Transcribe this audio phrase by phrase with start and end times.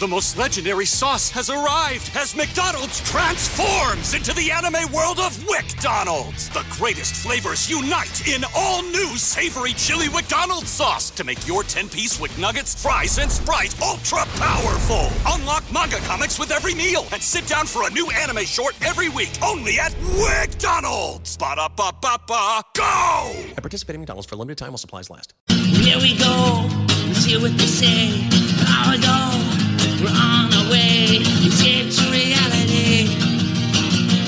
[0.00, 6.48] The most legendary sauce has arrived as McDonald's transforms into the anime world of WickDonald's.
[6.48, 12.18] The greatest flavors unite in all new savory chili McDonald's sauce to make your 10-piece
[12.18, 15.10] Wick Nuggets, fries, and Sprite ultra powerful.
[15.34, 19.10] Unlock manga comics with every meal and sit down for a new anime short every
[19.10, 21.36] week only at WickDonald's.
[21.36, 23.32] Ba-da-ba-ba-ba, go!
[23.50, 25.34] At participating McDonald's for a limited time while supplies last.
[25.50, 26.66] Here we go.
[27.06, 28.26] Let's hear what they say.
[28.64, 29.59] Power go.
[30.70, 31.18] We're on our way.
[31.46, 33.08] Escape to reality.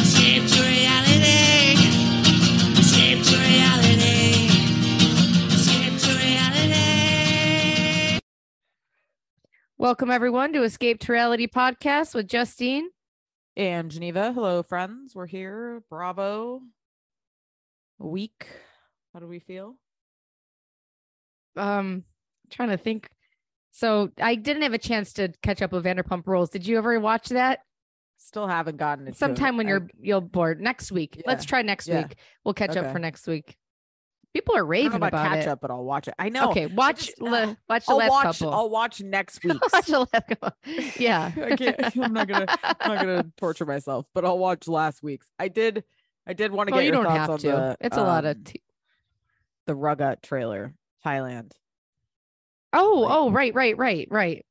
[0.03, 1.77] Escape to reality.
[2.79, 4.49] Escape to reality.
[5.55, 8.19] Escape to reality.
[9.79, 12.89] Welcome everyone to Escape to Reality podcast with Justine.
[13.57, 15.15] And Geneva, hello friends.
[15.15, 15.83] We're here.
[15.89, 16.61] Bravo.
[18.01, 18.47] A week.
[19.13, 19.77] How do we feel?
[21.57, 22.05] Um,
[22.51, 23.09] trying to think.
[23.73, 26.51] So I didn't have a chance to catch up with Vanderpump Rules.
[26.51, 27.61] Did you ever watch that?
[28.19, 29.17] Still haven't gotten it.
[29.17, 31.21] Sometime when you're you'll bored next week.
[31.27, 32.03] Let's try next yeah.
[32.03, 32.17] week.
[32.45, 33.57] We'll catch up for next week.
[34.35, 35.49] People are I don't know raving about, about, catch it.
[35.49, 36.15] up, but I'll watch it.
[36.19, 36.51] I know.
[36.51, 38.39] Okay, watch just- le- watch the I'll last watch.
[38.39, 38.55] couple.
[38.55, 39.61] I'll watch next week.
[39.73, 40.51] watch the last couple.
[40.99, 41.97] Yeah, I can't.
[41.99, 42.47] I'm not gonna.
[42.63, 45.27] I'm not gonna torture myself, but I'll watch last week's.
[45.39, 45.85] I did.
[46.27, 47.47] I did want to Well, get you your don't thoughts have on to.
[47.49, 47.77] the.
[47.81, 48.37] it's a lot of.
[48.37, 48.63] um, T-
[49.67, 51.53] the Rugut trailer, Thailand.
[52.73, 54.47] Oh, like- oh, right, right, right, right.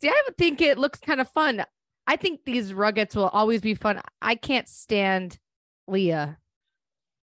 [0.00, 1.64] See, I think it looks kind of fun.
[2.06, 4.00] I think these Ruggets will always be fun.
[4.20, 5.38] I can't stand
[5.86, 6.38] Leah.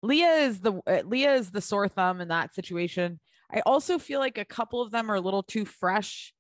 [0.03, 3.21] Leah is the uh, Leah is the sore thumb in that situation.
[3.53, 6.35] I also feel like a couple of them are a little too fresh.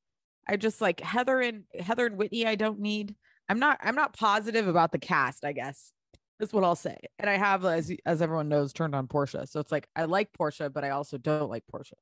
[0.48, 2.46] I just like Heather and Heather and Whitney.
[2.46, 3.14] I don't need.
[3.48, 3.78] I'm not.
[3.82, 5.44] I'm not positive about the cast.
[5.44, 5.92] I guess
[6.38, 6.96] that's what I'll say.
[7.18, 9.48] And I have, as as everyone knows, turned on Porsha.
[9.48, 11.94] So it's like I like Porsha, but I also don't like Porsha.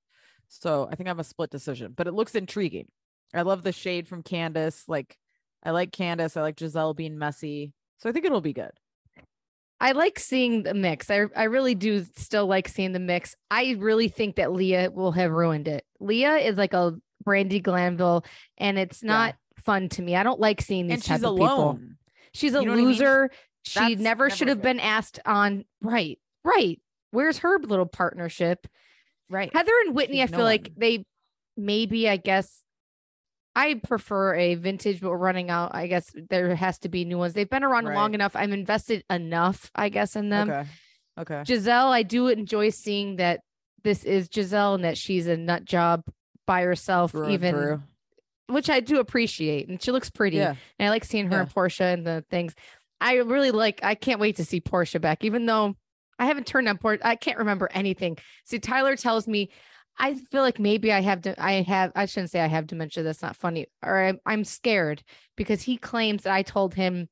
[0.61, 1.95] So I think I'm a split decision.
[1.97, 2.89] But it looks intriguing.
[3.35, 4.85] I love the shade from Candace.
[4.89, 5.17] Like
[5.65, 6.37] I like Candace.
[6.37, 7.73] I like Gizelle being messy.
[7.99, 8.73] So I think it'll be good.
[9.81, 11.11] I like seeing the mix.
[11.11, 13.35] I I really do still like seeing the mix.
[13.51, 15.85] I really think that Leah will have ruined it.
[15.99, 18.25] Leah is like a Brandi Glanville,
[18.59, 20.15] and it's not fun to me.
[20.17, 21.81] I don't like seeing these And type she's of people.
[22.33, 22.87] She's a You know what I mean?
[22.89, 23.31] loser.
[23.65, 25.65] She That's never never should have been asked on.
[25.81, 26.81] Right, right.
[27.11, 28.67] Where's her little partnership?
[29.33, 29.51] Right.
[29.55, 30.75] Heather and Whitney, She's I no feel like one.
[30.77, 31.05] they
[31.57, 32.63] maybe, I guess,
[33.57, 35.75] I prefer a vintage, but we're running out.
[35.75, 37.33] I guess there has to be new ones.
[37.35, 38.35] They've been around long enough.
[38.37, 40.51] I'm invested enough, I guess, in them.
[40.51, 40.69] Okay.
[41.21, 41.43] Okay.
[41.47, 43.41] Gizelle, I do enjoy seeing that
[43.85, 46.03] this is Gizelle and that she's a nut job
[46.47, 47.83] by herself, Through even through.
[48.49, 49.69] which I do appreciate.
[49.69, 50.39] And she looks pretty.
[50.39, 50.55] Yeah.
[50.79, 51.41] And I like seeing her Yeah.
[51.43, 52.55] and Porsha and the things.
[53.01, 55.75] I really like, I can't wait to see Porsha back, even though
[56.23, 57.01] I haven't turned on Porsha.
[57.03, 58.17] I can't remember anything.
[58.45, 59.51] See, Tyler tells me,
[59.99, 63.03] I feel like maybe I have, de- I have, I shouldn't say I have dementia.
[63.03, 63.67] That's not funny.
[63.83, 65.03] Or I'm, I'm scared
[65.37, 67.09] because he claims that I told him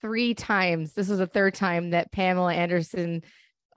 [0.00, 0.92] three times.
[0.92, 3.22] This is the third time that Pamela Anderson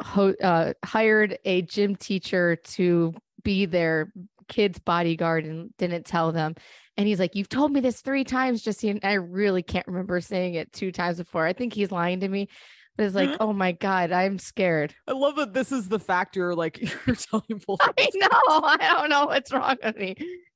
[0.02, 4.12] ho- uh, hired a gym teacher to be their
[4.48, 6.56] kid's bodyguard and didn't tell them.
[6.98, 9.00] And he's like, You've told me this three times, Justine.
[9.04, 11.46] I really can't remember saying it two times before.
[11.46, 12.50] I think he's lying to me.
[12.98, 14.94] But it's like, oh my God, I'm scared.
[15.08, 16.54] I love that this is the factor.
[16.54, 17.80] Like you're telling both.
[17.98, 18.30] I know.
[18.64, 20.16] I don't know what's wrong with me.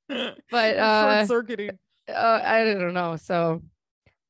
[0.51, 1.71] But uh, short circuiting.
[2.09, 3.15] uh I don't know.
[3.15, 3.61] So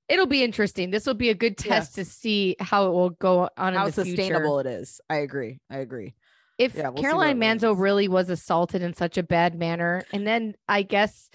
[0.07, 0.91] it'll be interesting.
[0.91, 3.85] This will be a good test to see how it will go on How in
[3.87, 4.69] the sustainable future.
[4.77, 5.01] it is.
[5.09, 5.59] I agree.
[5.71, 6.13] I agree.
[6.59, 10.53] if Yeah, we'll Caroline Manzo really was assaulted in such a bad manner, and then
[10.69, 11.29] I guess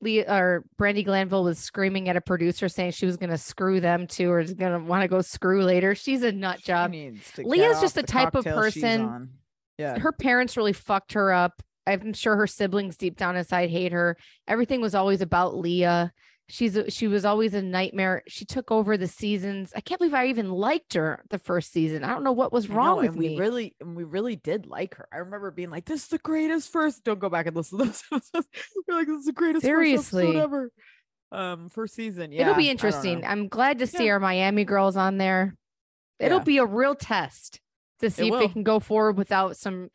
[0.00, 3.80] Lee or Brandi Glanville was screaming at a producer saying she was going to screw
[3.80, 5.94] them too, or is going to want to go screw later.
[5.94, 6.92] She's a nut job.
[6.92, 9.30] Leah's just the the type of person.
[9.78, 9.98] Yeah.
[9.98, 11.62] Her parents really fucked her up.
[11.86, 14.16] I'm sure her siblings deep down inside hate her.
[14.48, 16.12] Everything was always about Leah.
[16.48, 18.22] She's a, she was always a nightmare.
[18.28, 19.72] She took over the seasons.
[19.74, 22.04] I can't believe I even liked her the first season.
[22.04, 23.28] I don't know what was wrong know, with and me.
[23.30, 25.08] we really and we really did like her.
[25.12, 27.02] I remember being like, "This is the greatest first.
[27.02, 28.46] Don't go back and listen to those episodes.
[28.86, 30.22] We're like, "This is the greatest first Seriously.
[30.28, 30.70] episode ever."
[31.32, 32.30] Um, first season.
[32.30, 33.24] Yeah, It'll be interesting.
[33.24, 34.12] I'm glad to see Yeah.
[34.12, 35.56] our Miami girls on there.
[36.20, 36.44] It'll Yeah.
[36.44, 37.60] be a real test
[37.98, 39.88] to see if they can go forward without some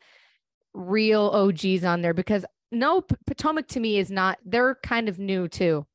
[0.74, 5.18] real OGs on there because no P- Potomac to me is not they're kind of
[5.18, 5.86] new too.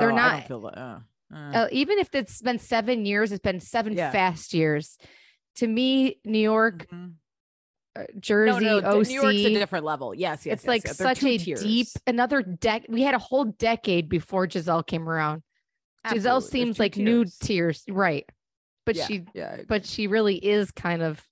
[0.00, 0.78] They're Oh, I not- don't feel that.
[0.78, 0.98] Uh,
[1.34, 1.68] uh.
[1.72, 4.10] Even if it's been 7 years, it's been 7 Yeah.
[4.10, 4.98] fast years.
[5.56, 7.14] To me, New York, Mhm.
[7.96, 10.14] uh, No, Jersey, no, OC, New York's a different level.
[10.14, 10.54] Yes, yes.
[10.54, 10.96] it's yes, like yes.
[10.96, 11.62] Such a tiers.
[11.62, 12.86] deep another deck.
[12.88, 15.42] We had a whole decade before Gizelle came around.
[16.06, 16.30] Gizelle Absolutely.
[16.30, 17.38] There's seems like new tiers.
[17.38, 18.26] tiers, right?
[18.84, 21.26] But yeah, she yeah, but she really is kind of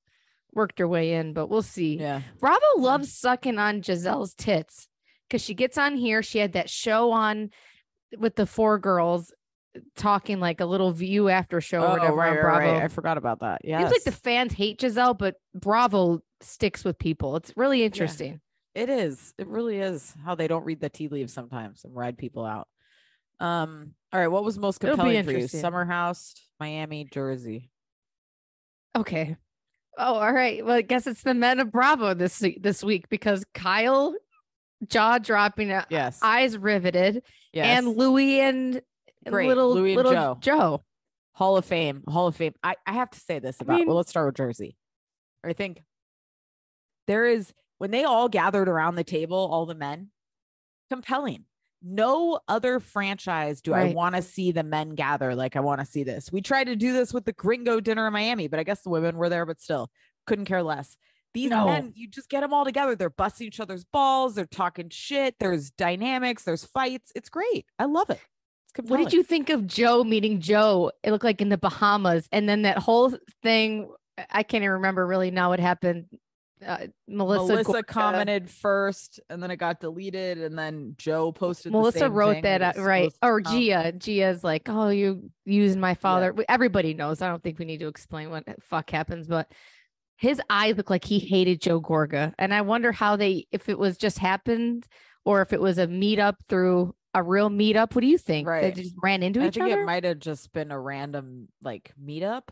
[0.54, 1.96] worked her way in, but we'll see.
[1.98, 2.22] yeah.
[2.40, 4.88] Bravo loves sucking on Gizelle's tits
[5.28, 6.22] because she gets on here.
[6.22, 7.50] She had that show on
[8.18, 9.32] with the four girls
[9.96, 12.72] talking like a little view after show or Oh, whatever right, on Bravo.
[12.74, 12.82] right.
[12.82, 13.62] I forgot about that.
[13.64, 17.36] Yeah, Seems like the fans hate Gizelle, but Bravo sticks with people.
[17.36, 18.40] It's really interesting.
[18.74, 19.32] It is.
[19.38, 22.68] It really is how they don't read the tea leaves sometimes and ride people out.
[23.40, 23.94] Um.
[24.12, 24.28] All right.
[24.28, 25.48] What was most compelling for you?
[25.48, 27.70] Summer House, Miami, Jersey.
[28.96, 29.36] Okay.
[29.98, 30.64] Oh, all right.
[30.64, 34.14] Well, I guess it's the men of Bravo this week, this week because Kyle
[34.86, 36.18] jaw dropping, uh, Yes.
[36.22, 37.78] eyes riveted, yes.
[37.78, 38.82] and Louis and,
[39.24, 39.48] and Great.
[39.48, 40.38] little Louis and little Joe.
[40.40, 40.84] Joe.
[41.34, 42.02] Hall of Fame.
[42.08, 42.54] Hall of Fame.
[42.62, 44.76] I, I have to say this about mean- well, let's start with Jersey.
[45.44, 45.82] I think
[47.06, 50.10] there is when they all gathered around the table, all the men,
[50.88, 51.46] compelling.
[51.84, 55.86] No other franchise do I want to see the men gather like I want to
[55.86, 56.30] see this.
[56.30, 58.90] We tried to do this with the gringo dinner in Miami, but I guess the
[58.90, 59.90] women were there, but still
[60.24, 60.96] couldn't care less.
[61.34, 61.66] These No.
[61.66, 62.94] men, you just get them all together.
[62.94, 64.34] They're busting each other's balls.
[64.34, 65.36] They're talking shit.
[65.38, 66.44] There's dynamics.
[66.44, 67.10] There's fights.
[67.14, 67.64] It's great.
[67.78, 68.20] I love it.
[68.76, 70.92] It's What did you think of Joe meeting Joe?
[71.02, 73.90] It looked like in the Bahamas, and then that whole thing.
[74.30, 76.06] I can't even remember really now what happened.
[76.64, 81.72] Uh, Melissa, Melissa, Gorga- commented first, and then it got deleted, and then Joe posted.
[81.72, 83.12] the Melissa same wrote thing that out, right?
[83.22, 83.40] Or.
[83.40, 83.92] Gia.
[83.92, 87.20] Gia's like, "Oh, you used my father." We- Everybody knows.
[87.20, 89.50] I don't think we need to explain what fuck happens, but
[90.22, 93.76] his eyes look like he hated Joe Gorga, and I wonder how they, if it
[93.76, 94.86] was just happened,
[95.24, 97.92] or if it was a meetup through a real meetup.
[97.92, 98.46] What do you think?
[98.46, 98.72] Right.
[98.72, 101.92] They just ran into I each think it might have just been a random like
[102.00, 102.44] meetup.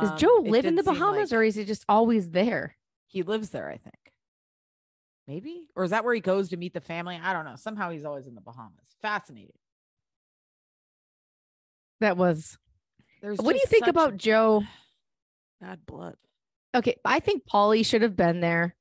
[0.00, 2.76] Does Um, Joe live in the Bahamas, like or is he just always there?
[3.08, 3.68] he lives there?
[3.68, 3.96] I think.
[5.26, 7.18] Maybe, or is that where he goes to meet the family?
[7.20, 7.56] I don't know.
[7.56, 8.86] Somehow he's always in the Bahamas.
[9.02, 9.50] Fascinating.
[11.98, 12.58] That was.
[13.20, 14.62] There's what do you think about Joe?
[15.60, 16.14] bad blood?
[16.74, 18.74] Okay, I think Paulie should have been there.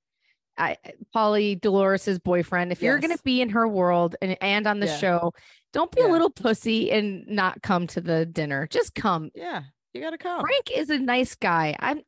[0.58, 0.78] I
[1.16, 2.72] Paulie Dolores's boyfriend.
[2.72, 4.98] If you're gonna be in her world and and on the Yeah.
[4.98, 5.34] show,
[5.74, 8.68] don't be a little pussy and not come to the dinner.
[8.68, 9.32] Just come.
[9.34, 10.42] Yeah, you gotta come.
[10.42, 11.76] Frank is a nice guy.
[11.80, 12.02] I'm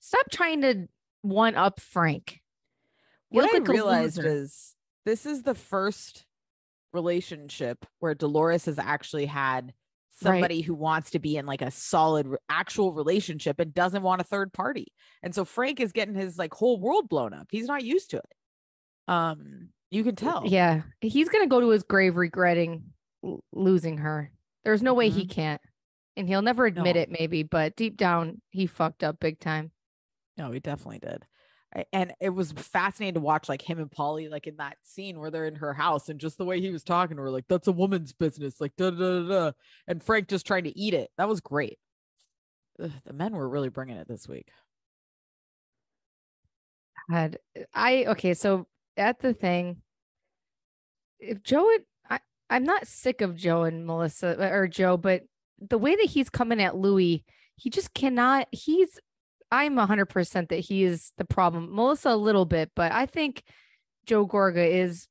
[0.00, 0.88] stop trying to
[1.22, 2.40] one up Frank.
[3.30, 6.26] You what I like realized is this is the first
[6.92, 9.72] relationship where Dolores has actually had
[10.22, 10.32] Right.
[10.34, 14.24] somebody who wants to be in like a solid actual relationship and doesn't want a
[14.24, 14.88] third party.
[15.22, 17.46] And so Frank is getting his like whole world blown up.
[17.50, 18.32] He's not used to it.
[19.08, 20.42] Um, you can tell.
[20.46, 22.84] Yeah, he's gonna go to his grave regretting
[23.24, 24.30] l- losing her.
[24.64, 25.60] There's no way he can't,
[26.16, 27.02] and he'll never admit No.
[27.02, 27.10] it.
[27.10, 29.72] Maybe, but deep down, he fucked up big time.
[30.36, 31.24] No, he definitely did.
[31.92, 35.30] And it was fascinating to watch like him and Paulie like in that scene where
[35.30, 37.68] they're in her house and just the way he was talking to her, like, that's
[37.68, 39.52] a woman's business, like da da da.
[39.86, 41.10] And Frank just trying to eat it.
[41.16, 41.78] That was great.
[42.82, 44.48] Ugh, the men were really bringing it this week.
[47.08, 47.38] had
[47.74, 49.82] I okay, so at the thing,
[51.18, 55.22] if Joe and I, I'm not sick of Joe and Melissa uh, or Joe, but
[55.60, 57.24] the way that he's coming at Louis,
[57.56, 58.48] he just cannot.
[58.50, 58.98] He's
[59.50, 61.74] I'm hundred percent that he is the problem.
[61.74, 63.42] Melissa a little bit, but I think
[64.06, 65.08] Joe Gorga is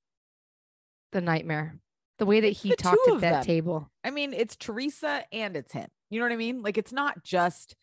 [1.11, 1.77] the nightmare.
[2.19, 3.43] The way that he the talked at that them.
[3.43, 3.89] table.
[4.03, 5.87] I mean, it's Teresa and it's him.
[6.09, 6.61] You know what I mean?
[6.61, 7.75] Like it's not just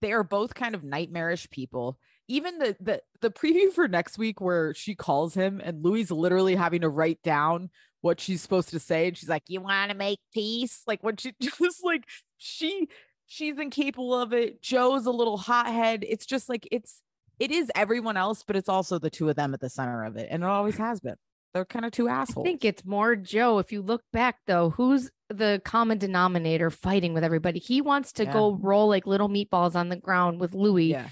[0.00, 1.98] they are both kind of nightmarish people.
[2.28, 6.54] Even the the the preview for next week where she calls him and Louis literally
[6.54, 9.96] having to write down what she's supposed to say and she's like, "You want to
[9.96, 12.04] make peace?" Like when she just like
[12.36, 12.88] she
[13.28, 14.60] she's incapable of it.
[14.60, 16.04] Joe's a little hothead.
[16.08, 17.02] It's just like it's
[17.38, 20.16] it is everyone else, but it's also the two of them at the center of
[20.16, 21.14] it, and it always has been.
[21.54, 22.44] They're kind of two assholes.
[22.44, 23.58] I think it's more Joe.
[23.58, 27.58] If you look back though, who's the common denominator fighting with everybody?
[27.60, 28.32] He wants to Yeah.
[28.32, 30.86] go roll like little meatballs on the ground with Louis.
[30.90, 31.08] yeah.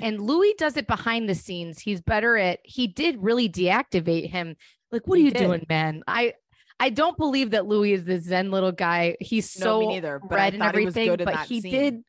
[0.00, 1.80] And Louis does it behind the scenes.
[1.80, 4.56] He's better at he did really deactivate him.
[4.92, 5.38] Like, what He are you did.
[5.46, 6.02] doing, man?
[6.06, 6.34] I
[6.80, 9.16] I don't believe that Louis is the Zen little guy.
[9.20, 11.70] He's so neither, but red and he everything, good but he scene.
[11.70, 12.04] did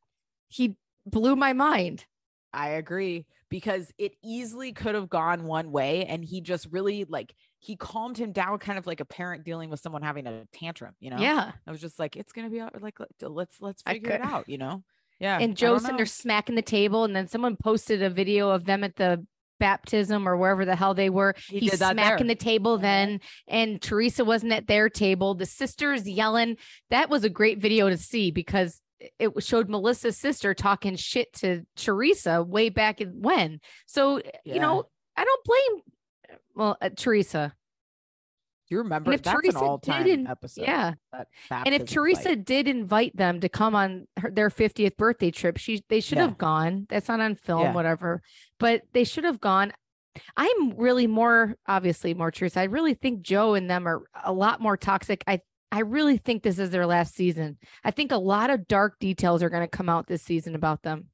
[0.48, 2.06] he blew my mind.
[2.54, 7.34] I agree because it easily could have gone one way and he just really like
[7.60, 10.96] he calmed him down kind of like a parent dealing with someone having a tantrum,
[11.00, 11.18] you know?
[11.18, 11.52] Yeah.
[11.68, 14.50] I was just like it's going to be like let- let's let's figure it out,
[14.50, 14.84] you know?
[15.20, 15.38] Yeah.
[15.40, 18.66] and I Joe don't sitting smacking the table, and then someone posted a video of
[18.66, 19.26] them at the
[19.62, 21.36] baptism or wherever the hell they were.
[21.48, 22.36] He He's smacking there.
[22.36, 25.36] the table then, and Teresa wasn't at their table.
[25.36, 26.58] The sisters yelling.
[26.90, 28.82] That was a great video to see because
[29.20, 33.60] it showed Melissa's sister talking shit to Teresa way back in when.
[33.86, 34.84] So you know,
[35.16, 35.84] I don't blame
[36.56, 37.54] well uh, Teresa.
[38.72, 40.62] You remember And if that's Teresa an all-time didn't- episode.
[40.64, 40.94] yeah.
[41.52, 42.46] And if Teresa fight.
[42.46, 46.26] did invite them to come on her, their 50th birthday trip, she they should Yeah.
[46.26, 46.86] have gone.
[46.90, 47.74] That's not on film, Yeah.
[47.74, 48.22] whatever.
[48.60, 49.74] But they should have gone.
[50.36, 52.60] I'm really more obviously more Teresa.
[52.62, 55.24] I really think Joe and them are a lot more toxic.
[55.28, 55.42] I
[55.74, 57.58] I really think this is their last season.
[57.82, 60.82] I think a lot of dark details are going to come out this season about
[60.82, 61.08] them.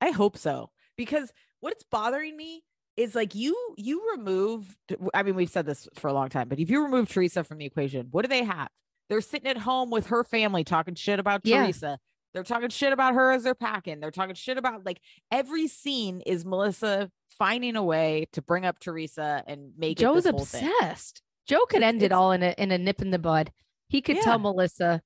[0.00, 2.64] I hope so because what's bothering me
[2.96, 4.76] is like you you remove
[5.12, 7.58] I mean we've said this for a long time but if you remove Teresa from
[7.58, 8.68] the equation what do they have
[9.08, 11.64] they're sitting at home with her family talking shit about Yeah.
[11.64, 11.98] Teresa
[12.32, 16.20] they're talking shit about her as they're packing they're talking shit about like every scene
[16.24, 20.60] is Melissa finding a way to bring up Teresa and make Joe's it this whole
[20.60, 20.70] thing.
[20.80, 21.20] obsessed.
[21.46, 23.50] Joe could It's- end it all in a in a nip in the bud.
[23.88, 24.22] He could Yeah.
[24.22, 25.02] tell Melissa,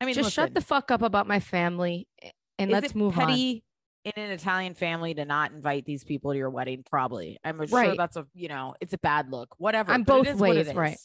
[0.00, 2.08] I mean just shut the fuck up about my family
[2.58, 3.60] and let's move on.
[4.04, 6.82] In an Italian family to not invite these people to your wedding?
[6.88, 7.38] Probably.
[7.44, 9.54] I'm sure that's a you know it's a bad look.
[9.58, 9.92] Whatever.
[9.92, 10.98] I'm it both is what it ways, right.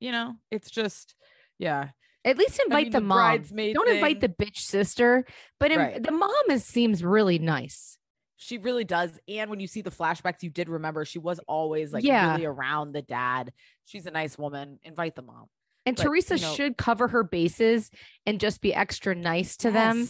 [0.00, 1.14] You know, it's just
[1.58, 1.88] yeah.
[2.24, 3.42] At least invite mean, the, the mom.
[3.74, 5.24] Don't invite the bitch sister,
[5.58, 6.02] but in- Right.
[6.02, 7.98] the mom is seems really nice.
[8.36, 9.18] She really does.
[9.28, 12.32] And when you see the flashbacks, you did remember she was always like Yeah.
[12.32, 13.52] really around the dad.
[13.86, 14.78] She's a nice woman.
[14.84, 15.46] Invite the mom.
[15.84, 17.90] And But, Teresa you know- should cover her bases
[18.24, 20.08] and just be extra nice to them,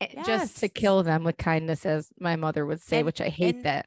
[0.00, 0.12] Yes.
[0.16, 3.28] eh, just to kill them with kindness, as my mother would say, And- which I
[3.28, 3.86] hate and that.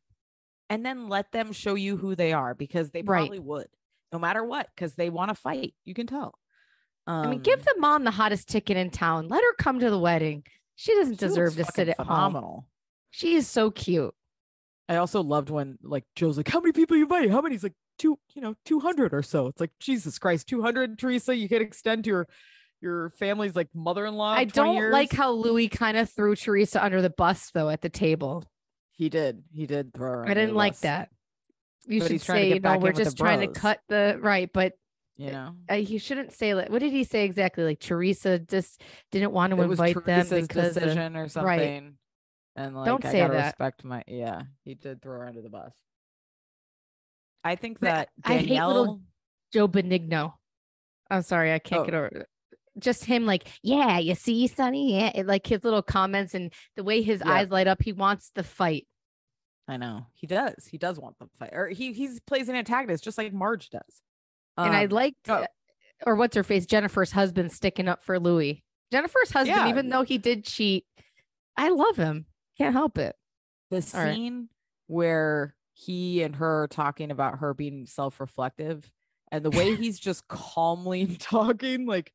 [0.70, 3.20] And then let them show you who they are because they Right.
[3.20, 3.68] probably would,
[4.12, 5.76] no matter what, because they want to fight.
[5.86, 6.38] You can tell.
[7.06, 9.30] I mean, give Um, the mom the hottest ticket in town.
[9.30, 10.44] Let her come to the wedding.
[10.76, 12.06] She doesn't she deserve to sit at home.
[12.08, 12.68] phenomenal.
[13.12, 14.14] She is so cute.
[14.90, 17.30] I also loved when like Joe's like, "How many people you invite?
[17.32, 19.48] How many?" He's like, two, you know, two hundred or so.
[19.48, 21.00] It's like Jesus Christ, two hundred.
[21.00, 22.28] Teresa, you can extend to your
[22.82, 24.34] your family's like mother-in-law.
[24.34, 27.90] I don't like how Louis kind of threw Teresa under the bus though at the
[27.90, 28.44] table.
[28.92, 29.44] he did.
[29.52, 30.26] He did throw her.
[30.28, 31.10] I didn't like bus, that.
[31.88, 32.78] You But should he's trying to say no.
[32.80, 34.74] We're just trying to cut the right, but
[35.16, 37.64] You know, uh, he shouldn't say like what did he say exactly?
[37.64, 38.82] Like Teresa just
[39.12, 41.98] didn't want to it was invite them Teresa's because of- decision or something.
[42.56, 43.46] And like, Don't I say gotta that.
[43.46, 44.04] respect my.
[44.08, 45.74] Yeah, he did throw her under the bus.
[47.44, 49.02] I think that I hate little
[49.54, 50.34] Joe Benigno.
[51.10, 51.86] I'm sorry, I can't Oh.
[51.86, 52.26] get over
[52.80, 56.84] just him like, yeah, you see, Sonny, yeah, it- like his little comments and the
[56.84, 57.32] way his Yeah.
[57.34, 58.88] eyes light up, he wants the fight.
[59.68, 60.66] I know he does.
[60.66, 64.02] He does want the fight, or he he's plays an antagonist just like Marge does.
[64.58, 65.46] and I Um, liked, uh,
[66.06, 68.64] or what's her face, Jennifer's husband sticking up for Louis.
[68.92, 69.70] Jennifer's husband, Yeah.
[69.70, 70.86] even though he did cheat,
[71.58, 72.26] I love him.
[72.58, 73.16] Can't help it.
[73.70, 74.16] the All right.
[74.16, 74.50] scene
[74.88, 78.90] where he and her are talking about her being self-reflective
[79.32, 82.14] and the way he's just calmly talking like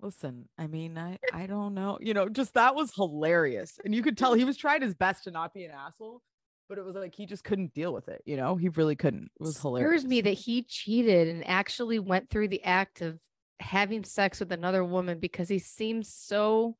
[0.00, 4.02] listen i mean i i don't know you know just that was hilarious and you
[4.02, 6.20] could tell he was trying his best to not be an asshole
[6.68, 9.24] but it was like he just couldn't deal with it you know he really couldn't
[9.24, 13.18] it was hilarious Scares me that he cheated and actually went through the act of
[13.60, 16.76] having sex with another woman because he seems so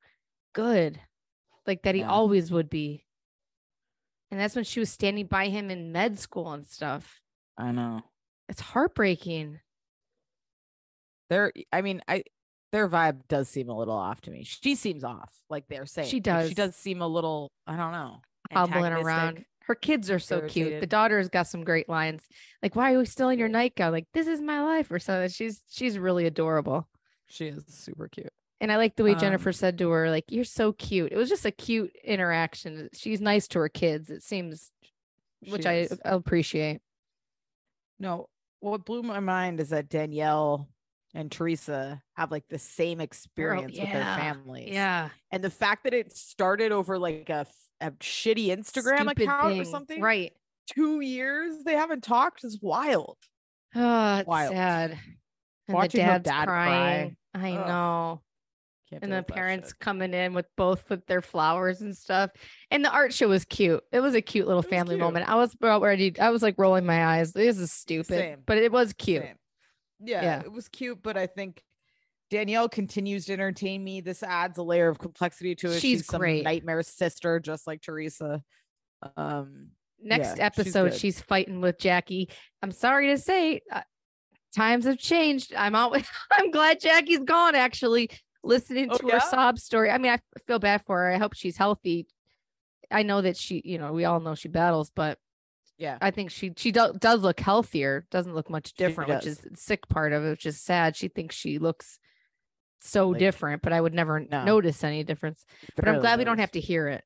[0.52, 1.00] good,
[1.66, 2.10] like that he Yeah.
[2.10, 3.06] always would be.
[4.30, 7.20] And that's when she was standing by him in med school and stuff.
[7.56, 8.02] i know
[8.50, 9.60] It's heartbreaking.
[11.30, 12.22] there i mean i
[12.76, 16.08] their vibe does seem a little off to me she seems off like they're saying
[16.08, 16.48] She Like, does.
[16.50, 18.20] she does seem a little i don't know
[18.52, 19.44] hobbling around.
[19.64, 20.80] Her kids are so cute.
[20.80, 22.22] The daughter's got some great lines.
[22.62, 23.90] Like, why are you still in your nightgown?
[23.90, 25.28] Like, this is my life or something.
[25.28, 26.86] She's she's really adorable.
[27.26, 28.30] she is super cute
[28.60, 31.10] And I like the way Um, Jennifer said to her, like, you're so cute.
[31.10, 32.88] It was just a cute interaction.
[32.92, 34.70] She's nice to her kids, it seems,
[35.48, 36.80] which She I appreciate.
[37.98, 38.28] No,
[38.60, 40.68] what blew my mind is that Danielle
[41.16, 44.68] and Teresa have like the same experience with their families.
[44.72, 45.08] Yeah.
[45.32, 47.46] And the fact that it started over like a,
[47.80, 50.00] a shitty Instagram Stupid account or something.
[50.00, 50.32] Right.
[50.68, 53.16] Two years they haven't talked is wild.
[53.74, 54.52] Oh, it's Wild.
[54.52, 54.98] sad.
[55.68, 56.66] And Watching the dad's dad cry.
[56.66, 57.16] crying.
[57.34, 57.66] I Ugh.
[57.66, 58.20] know.
[58.90, 62.30] Can't and the parents coming in with both with their flowers and stuff.
[62.70, 63.82] And the art show was cute.
[63.90, 65.00] It was a cute little family cute.
[65.00, 65.28] moment.
[65.28, 66.18] I was about ready.
[66.20, 67.32] I was like rolling my eyes.
[67.32, 68.38] This is stupid, Same.
[68.46, 69.22] but it was cute.
[69.24, 69.34] Same.
[70.00, 70.40] Yeah, Yeah.
[70.40, 71.62] it was cute, but I think
[72.30, 74.00] Danielle continues to entertain me.
[74.00, 75.80] This adds a layer of complexity to it.
[75.80, 76.44] She's some great.
[76.44, 78.42] nightmare sister, just like Teresa.
[79.16, 81.00] Um, Next Yeah, episode, good.
[81.00, 82.28] she's, fighting with Jackie.
[82.62, 83.80] I'm sorry to say, uh,
[84.54, 85.54] times have changed.
[85.56, 85.96] I'm out.
[86.32, 87.54] I'm glad Jackie's gone.
[87.54, 88.10] Actually,
[88.44, 89.14] listening Oh, to yeah?
[89.14, 89.90] her sob story.
[89.90, 91.10] I mean, I feel bad for her.
[91.12, 92.06] I hope she's healthy.
[92.90, 95.18] I know that she, you know, we all know she battles, but
[95.78, 98.06] yeah, I think she she do, does look healthier.
[98.10, 100.96] Doesn't look much different, which is the sick part of it, which is sad.
[100.96, 101.98] She thinks she looks
[102.80, 104.44] so Like, different, but I would never no.
[104.44, 105.44] notice any difference.
[105.76, 107.04] But I'm glad we don't have to hear it,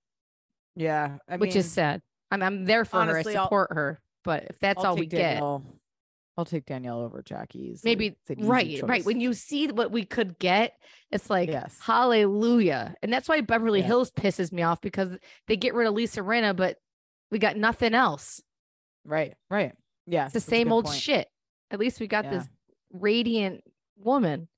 [0.76, 2.02] Yeah, I which mean, is sad.
[2.30, 3.38] I'm I'm there for honestly, her.
[3.38, 7.22] I I'll- support her, but if that's I'll all we get, I'll take Danielle over
[7.22, 7.82] Jackie's.
[7.84, 9.04] maybe right, right.
[9.04, 10.72] When you see what we could get,
[11.10, 11.78] it's like Yes.
[11.82, 13.86] hallelujah, and that's why Beverly Yeah.
[13.86, 15.16] Hills pisses me off because
[15.48, 16.76] they get rid of Lisa Rinna, but
[17.30, 18.40] we got nothing else.
[19.04, 19.72] Right, right,
[20.06, 20.98] yeah, It's the same old point.
[20.98, 21.28] shit.
[21.70, 22.30] At least we got Yeah.
[22.38, 22.48] this
[22.92, 23.62] radiant
[23.96, 24.48] woman.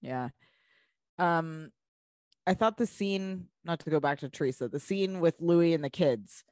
[0.00, 0.28] Yeah.
[1.18, 1.70] Um,
[2.46, 5.84] I thought the scene, not to go back to Teresa, the scene with Louis and
[5.84, 6.44] the kids,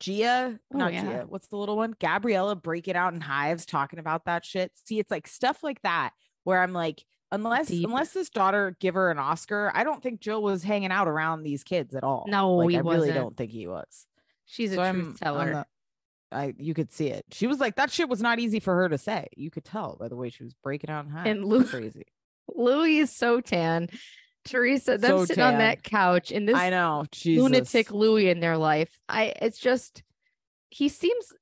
[0.00, 1.02] Gia, Oh, not yeah.
[1.02, 1.94] Gia, what's the little one?
[2.00, 4.72] Gabriella breaking out in hives, talking about that shit.
[4.74, 6.12] See, it's like stuff like that
[6.44, 7.86] where I'm like, unless Deep.
[7.86, 11.42] unless this daughter give her an Oscar, I don't think Jill was hanging out around
[11.42, 12.24] these kids at all.
[12.28, 13.14] No, like, he I really wasn't.
[13.16, 14.06] don't think he was.
[14.46, 15.64] She's a So truth I'm- teller.
[16.32, 17.24] I you could see it.
[17.32, 19.26] She was like that shit was not easy for her to say.
[19.36, 21.28] You could tell by the way she was breaking out in hives.
[21.30, 22.04] And Lou- crazy.
[22.54, 23.88] Louis is so tan.
[24.44, 27.04] Teresa, them So sitting on that couch in this I know.
[27.12, 27.42] Jesus.
[27.42, 28.98] lunatic Louis in their life.
[29.08, 30.02] I it's just
[30.70, 31.32] he seems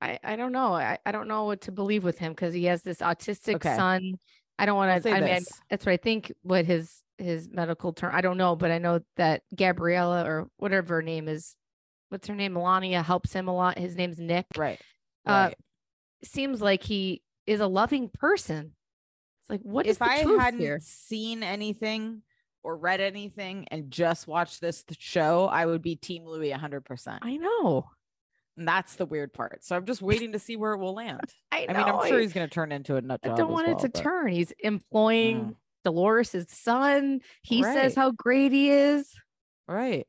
[0.00, 0.72] I I don't know.
[0.74, 3.76] I, I don't know what to believe with him because he has this autistic Okay.
[3.76, 4.14] son.
[4.58, 8.14] I don't want to I mean that's what I think what his his medical term
[8.14, 11.54] I don't know, but I know that Gabriella or whatever her name is
[12.10, 12.54] what's her name?
[12.54, 13.78] Milania helps him a lot.
[13.78, 14.46] His name's Nick.
[14.56, 14.80] Right.
[15.26, 15.56] Uh, right.
[16.22, 18.72] seems like he is a loving person.
[19.42, 20.78] It's like what if the I hadn't here?
[20.82, 22.22] seen anything
[22.62, 27.18] or read anything and just watched this show, I would be Team Louis 100%.
[27.22, 27.88] I know.
[28.56, 29.64] And that's the weird part.
[29.64, 31.20] So I'm just waiting to see where it will land.
[31.52, 33.32] I, I mean, I'm sure he's going to turn into a nut job.
[33.32, 34.28] I don't want well, it to but- turn.
[34.28, 37.20] He's employing Dolores' son.
[37.42, 39.10] He says how great he is.
[39.66, 40.06] Right.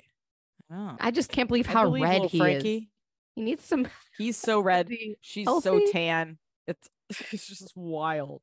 [0.71, 2.75] I, I just can't believe how believe red he Frankie.
[2.77, 2.84] is.
[3.36, 4.89] He needs some He's so red.
[5.21, 5.63] She's healthy.
[5.69, 6.38] so tan.
[6.67, 6.89] It's
[7.31, 8.41] it's just wild.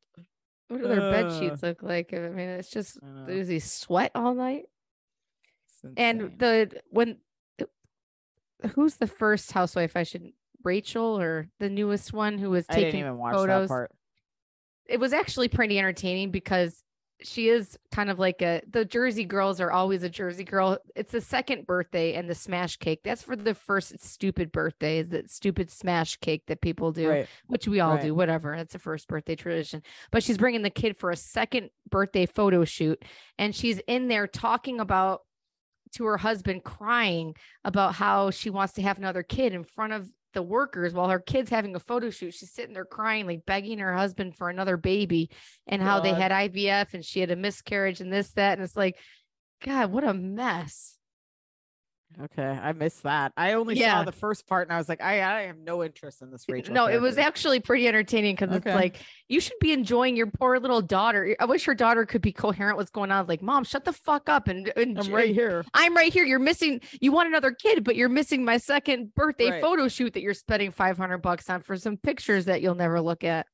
[0.69, 1.41] What do their bed Uh.
[1.41, 2.13] sheets look like?
[2.13, 4.65] I mean, it's just does he sweat all night?
[5.97, 7.19] And the when
[8.75, 9.97] who's the first housewife?
[9.97, 10.33] I should
[10.65, 13.71] Rachel or the newest one who was taking photos.
[14.87, 16.83] it was actually pretty entertaining because
[17.23, 20.79] she is kind of like a the Jersey girls are always a Jersey girl.
[20.95, 23.01] It's the second birthday and the smash cake.
[23.03, 27.29] That's for the first stupid birthday, is that stupid smash cake that people do, Right.
[27.49, 28.03] which we all right.
[28.03, 28.55] do, whatever.
[28.57, 29.83] That's a first birthday tradition.
[30.13, 33.03] But she's bringing the kid for a second birthday photo shoot
[33.39, 35.23] and she's in there talking about
[35.93, 40.07] to her husband crying about how she wants to have another kid in front of
[40.35, 42.35] the workers while her kid's having a photo shoot.
[42.35, 45.31] She's sitting there crying, like begging her husband for another baby
[45.67, 48.59] and how they had IVF and she had a miscarriage and this, that.
[48.59, 48.97] And it's like,
[49.65, 50.98] God, what a mess.
[52.21, 53.33] Okay, I missed that.
[53.37, 53.99] I only Yeah.
[53.99, 56.45] saw the first part, and I was like, I, I have no interest in this
[56.49, 56.75] Rachel.
[56.75, 58.71] no, it was actually pretty entertaining because Okay.
[58.71, 58.97] it's like
[59.29, 61.37] you should be enjoying your poor little daughter.
[61.39, 62.77] I wish her daughter could be coherent.
[62.77, 63.27] What's going on?
[63.27, 65.65] Like, mom, shut the fuck up and, and I'm right here.
[65.75, 66.25] I'm right here.
[66.25, 66.81] You're missing.
[67.01, 69.63] You want another kid, but you're missing my second birthday Right.
[69.63, 73.23] photo shoot that you're spending 500 bucks on for some pictures that you'll never look
[73.23, 73.47] at.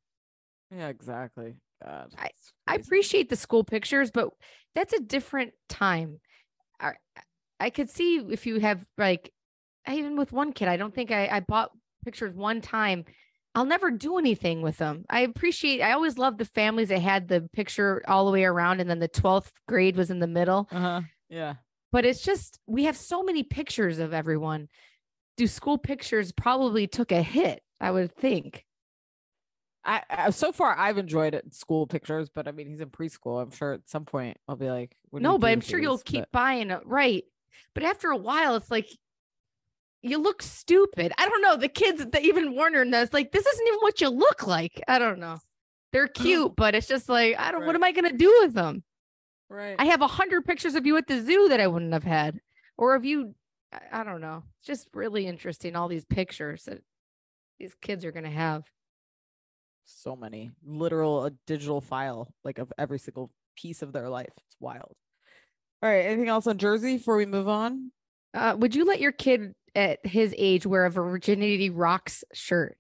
[0.71, 1.57] Yeah, exactly.
[1.85, 2.31] God, I-
[2.67, 4.31] I appreciate the school pictures, but
[4.75, 6.21] that's a different time.
[6.81, 6.93] I,
[7.61, 9.33] I could see if you have like,
[9.89, 11.71] even with one kid, I don't think I, I bought
[12.05, 13.05] pictures one time.
[13.55, 15.05] I'll never do anything with them.
[15.09, 18.81] I appreciate, I always loved the families that had the picture all the way around
[18.81, 20.69] and then the 12th grade was in the middle.
[20.73, 21.03] Uh-huh.
[21.29, 21.55] Yeah.
[21.93, 24.69] But it's just, we have so many pictures of everyone.
[25.37, 28.65] Do school pictures probably took a hit, I would think.
[29.85, 33.41] I, I so far I've enjoyed it school pictures, but I mean he's in preschool.
[33.43, 36.03] I'm sure at some point I'll be like, No, but I'm sure you'll these?
[36.05, 36.81] keep But- buying it.
[36.87, 37.25] Right.
[37.75, 38.89] But after a while, it's like
[40.03, 41.13] you look stupid.
[41.19, 41.57] I don't know.
[41.57, 44.83] The kids that even Warner knows, like, this isn't even what you look like.
[44.87, 45.39] I don't know.
[45.93, 48.53] They're cute, but it's just like, I don't, what am I going to do with
[48.55, 48.83] them?
[49.49, 49.77] right.
[49.79, 52.41] I have a hundred pictures of you at the zoo that I wouldn't have had.
[52.77, 53.35] Or of you,
[53.73, 54.43] I, I don't know.
[54.59, 55.77] It's just really interesting.
[55.77, 56.83] All these pictures that
[57.61, 58.65] these kids are going to have.
[59.85, 64.33] so many literal a digital file like of every single piece of their life.
[64.47, 64.97] It's wild.
[65.85, 66.07] All right.
[66.07, 67.93] Anything else on Jersey before we move on?
[68.33, 72.79] Uh, would you let your kid at his age wear a virginity rocks shirt?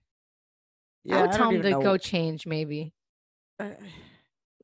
[1.05, 2.93] Yeah, I would I tell him to even go change, maybe.
[3.61, 3.69] Uh,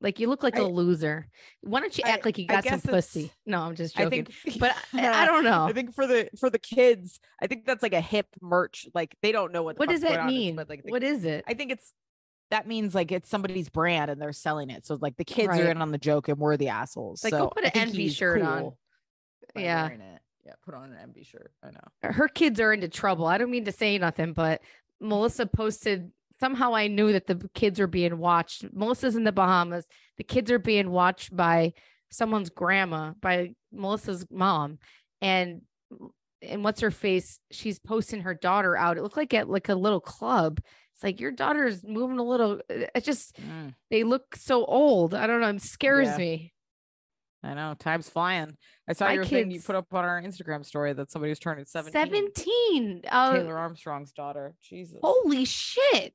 [0.00, 1.29] Like you look like a I- loser.
[1.61, 3.31] Why don't you I- act like you got some pussy?
[3.44, 4.24] No, I'm just I joking.
[4.24, 5.64] think, but I, I don't know.
[5.64, 8.87] I think for the for the kids, I think that's like a hip merch.
[8.94, 9.79] Like they don't know what.
[9.79, 10.26] What does that going on.
[10.26, 10.57] Mean?
[10.57, 11.44] But like the what is it?
[11.46, 11.92] I think it's
[12.50, 14.86] that means like it's somebody's brand and they're selling it.
[14.86, 17.22] So like the kids are in on the joke and we're the assholes.
[17.22, 18.60] Like, go put an envy shirt on.
[18.60, 18.78] cool
[19.54, 19.88] by Yeah.
[20.44, 21.52] Yeah, put on an envy shirt.
[21.62, 22.10] I know.
[22.10, 23.26] her kids are into trouble.
[23.26, 24.62] I don't mean to say nothing, but
[25.00, 26.10] Melissa posted
[26.40, 28.64] somehow I knew that the kids are being watched.
[28.72, 29.86] Melissa's in the Bahamas.
[30.16, 31.74] The kids are being watched by
[32.10, 34.78] someone's grandma, by Melissa's mom.
[35.20, 35.62] And
[36.42, 37.38] and what's her face?
[37.50, 38.96] She's posting her daughter out.
[38.96, 40.60] It looked like at like a little club.
[41.00, 42.60] It's like your daughter's moving a little.
[42.68, 45.14] It just Mm, they look so old.
[45.14, 45.48] I don't know.
[45.48, 46.16] It scares Yeah.
[46.18, 46.52] me.
[47.42, 47.72] I know.
[47.78, 48.58] Time's flying.
[48.86, 51.38] I saw My your thing you put up on our Instagram story that somebody was
[51.38, 51.92] turning 17.
[52.34, 53.00] 17.
[53.08, 54.54] Uh, Taylor Armstrong's daughter.
[54.62, 54.98] Jesus.
[55.02, 56.12] holy shit.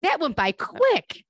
[0.00, 1.26] That went by quick.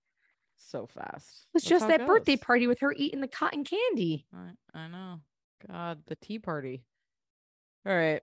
[0.57, 1.47] so fast.
[1.53, 4.27] It was That's just that birthday party with her eating the cotton candy.
[4.33, 5.23] I, I know.
[5.67, 6.85] God, the tea party.
[7.85, 8.23] All right.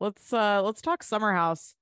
[0.00, 1.74] Let's uh let's talk Summer House.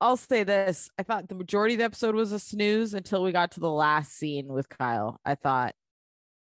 [0.00, 0.88] I'll say this.
[0.98, 3.70] I thought the majority of the episode was a snooze until we got to the
[3.70, 5.20] last scene with Kyle.
[5.24, 5.74] I thought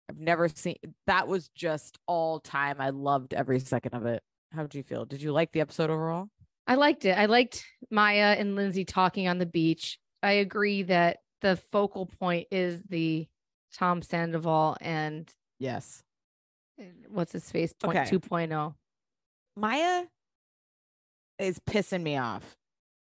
[0.09, 0.75] I've never seen
[1.07, 2.77] that was just all time.
[2.79, 4.21] I loved every second of it.
[4.51, 5.05] How did you feel?
[5.05, 6.29] Did you like the episode overall?
[6.67, 7.17] I liked it.
[7.17, 9.97] I liked Maya and Lindsay talking on the beach.
[10.21, 13.27] I agree that the focal point is the
[13.73, 15.27] Tom Sandoval and
[15.59, 16.03] Yes.
[17.07, 18.09] what's his face point Okay.
[18.09, 18.75] 2.0.
[19.55, 20.03] Maya
[21.39, 22.57] is pissing me off.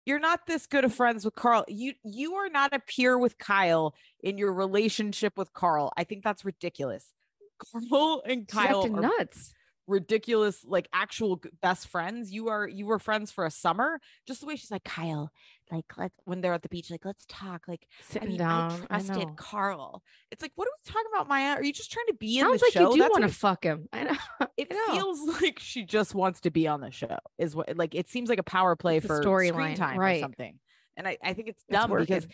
[0.05, 1.63] You're not this good of friends with Carl.
[1.67, 5.93] You you are not a peer with Kyle in your relationship with Carl.
[5.95, 7.13] I think that's ridiculous.
[7.91, 9.53] Carl and Kyle are nuts.
[9.87, 12.31] Ridiculous, like actual best friends.
[12.31, 13.99] You are you were friends for a summer.
[14.27, 15.31] Just the way she's like Kyle,
[15.71, 17.63] like let when they're at the beach, like let's talk.
[17.67, 18.71] Like I Sitting mean, down.
[18.89, 19.33] I I, trusted know.
[19.35, 20.03] Carl.
[20.31, 21.55] It's like, what are we talking about, Maya?
[21.55, 22.89] Are you just trying to be in Sounds the like show?
[22.89, 23.87] you do That's want to fuck him.
[23.93, 24.17] I know.
[24.57, 24.93] it I know.
[24.95, 28.29] feels like she just wants to be on the show is what like it seems
[28.29, 30.21] like a power play It's for storyline, time or right.
[30.21, 30.59] something
[30.95, 32.27] and I, I think it's It's dumb because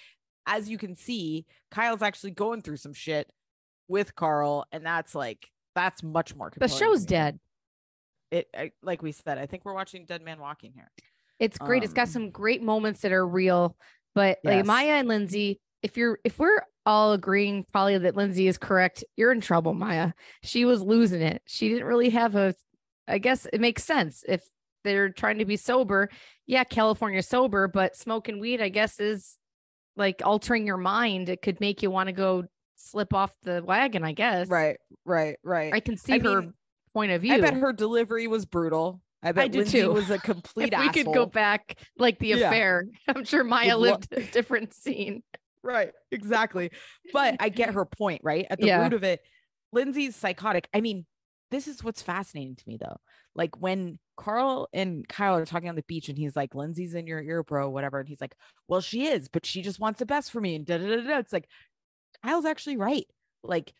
[0.45, 3.31] as you can see kyle's actually going through some shit
[3.87, 5.47] with carl and that's like
[5.79, 7.39] that's much more the show's dead.
[8.31, 10.91] it I, like we said i think we're watching dead man walking here
[11.39, 11.83] It's great.
[11.83, 13.75] it's got Um, some great moments that are real,
[14.15, 18.57] but like Maya and Lindsay, if you're if we're all agreeing probably that Lindsay is
[18.57, 20.11] correct, you're in trouble, Maya.
[20.43, 21.41] She was losing it.
[21.45, 22.53] She didn't really have a
[23.07, 24.43] I guess it makes sense if
[24.83, 26.09] they're trying to be sober.
[26.45, 29.37] Yeah, California sober, but smoking weed, I guess, is
[29.95, 31.29] like altering your mind.
[31.29, 32.43] It could make you want to go
[32.79, 34.47] slip off the wagon, I guess.
[34.47, 36.53] right right right I can see her mean,
[36.93, 37.33] point of view.
[37.33, 39.91] i bet her delivery was brutal i bet do Lindsay too.
[39.91, 42.47] was a complete if we could go back like the Yeah.
[42.47, 45.23] affair, I'm sure Maya lo- lived a different scene.
[45.61, 46.71] Right, exactly.
[47.11, 48.45] But I get her point, right?
[48.49, 48.81] At the Yeah.
[48.81, 49.19] root of it,
[49.73, 50.69] Lindsay's psychotic.
[50.73, 51.05] I mean,
[51.51, 52.95] this is what's fascinating to me though.
[53.35, 57.07] Like when Carl and Kyle are talking on the beach and he's like, Lindsay's in
[57.07, 57.99] your ear, bro, whatever.
[57.99, 58.35] And he's like,
[58.69, 60.55] Well, she is, but she just wants the best for me.
[60.55, 61.17] And da da da da.
[61.17, 61.47] It's like
[62.23, 63.05] Kyle's actually right.
[63.43, 63.73] Like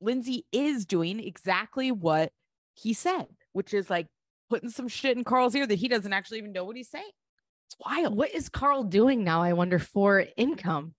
[0.00, 2.32] Lindsay is doing exactly what
[2.74, 4.06] he said, which is like
[4.50, 7.10] putting some shit in Carl's ear that he doesn't actually even know what he's saying.
[7.66, 8.16] It's wild.
[8.16, 9.42] What is Carl doing now?
[9.42, 10.94] I wonder for income.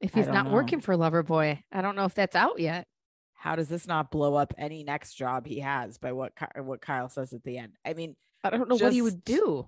[0.00, 0.50] If he's don't know.
[0.50, 2.86] working for Loverboy, I don't know if that's out yet.
[3.34, 6.80] how does this not blow up any next job he has by what Ky- what
[6.82, 7.72] Kyle says at the end?
[7.86, 9.66] I mean, I don't know what he would do.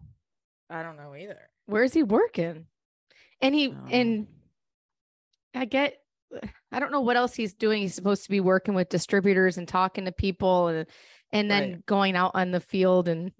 [0.69, 1.39] I don't know either.
[1.67, 2.67] Where is he working?
[3.41, 3.87] And he Oh.
[3.91, 4.27] and
[5.55, 5.95] I get
[6.73, 7.83] I don't know what else he's doing.
[7.83, 10.87] He's supposed to be working with distributors and talking to people and
[11.33, 11.87] and then Right.
[11.87, 13.33] going out on the field and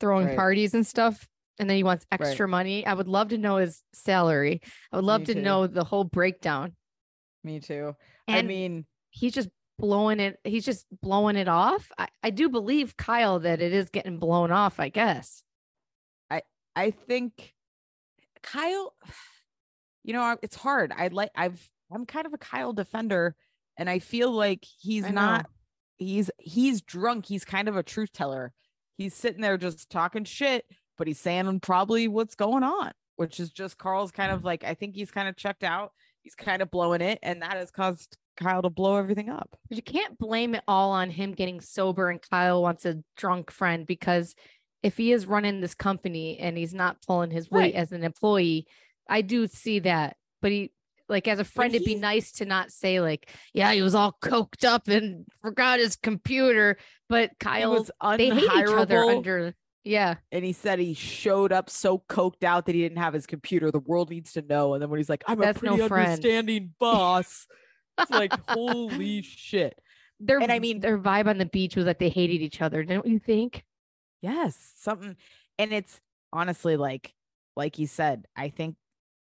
[0.00, 0.36] throwing Right.
[0.36, 1.26] parties and stuff.
[1.58, 2.86] And then he wants extra money.
[2.86, 4.60] I would love to know his salary.
[4.92, 5.40] I would love Me to too.
[5.42, 6.74] know the whole breakdown.
[7.44, 7.94] Me too.
[8.28, 10.38] And I mean, he's just blowing it.
[10.44, 11.90] He's just blowing it off.
[11.98, 14.78] I, I do believe Kyle that it is getting blown off.
[14.80, 15.42] I guess.
[16.30, 16.42] I
[16.76, 17.54] I think
[18.42, 18.94] Kyle.
[20.04, 20.92] You know, it's hard.
[20.96, 21.30] I like.
[21.36, 21.64] I've.
[21.92, 23.34] I'm kind of a Kyle defender,
[23.76, 25.46] and I feel like he's not.
[25.98, 27.26] He's he's drunk.
[27.26, 28.52] He's kind of a truth teller.
[28.98, 30.64] He's sitting there just talking shit,
[30.98, 34.64] but he's saying probably what's going on, which is just Carl's kind of like.
[34.64, 35.92] I think he's kind of checked out.
[36.22, 39.50] He's kind of blowing it, and that has caused Kyle to blow everything up.
[39.68, 43.50] But you can't blame it all on him getting sober and Kyle wants a drunk
[43.50, 44.34] friend because
[44.82, 47.74] if he is running this company and he's not pulling his weight Right.
[47.74, 48.66] as an employee,
[49.08, 50.16] I do see that.
[50.40, 50.72] But he
[51.12, 54.16] Like as a friend, it'd be nice to not say like, yeah, he was all
[54.22, 56.78] coked up and forgot his computer.
[57.08, 59.54] But He Kyle, was they hate each other under.
[59.84, 63.26] Yeah, and he said he showed up so coked out that he didn't have his
[63.26, 63.70] computer.
[63.70, 64.74] The world needs to know.
[64.74, 66.08] And then when he's like, "I'm That's a no pretty friend.
[66.12, 67.46] understanding boss,"
[68.00, 69.76] it's like, "Holy shit!"
[70.20, 72.84] their And I mean- their vibe on the beach was that they hated each other.
[72.84, 73.64] Don't you think?
[74.22, 75.16] Yes, something,
[75.58, 76.00] and it's
[76.32, 77.12] honestly like,
[77.56, 78.76] like you said, I think,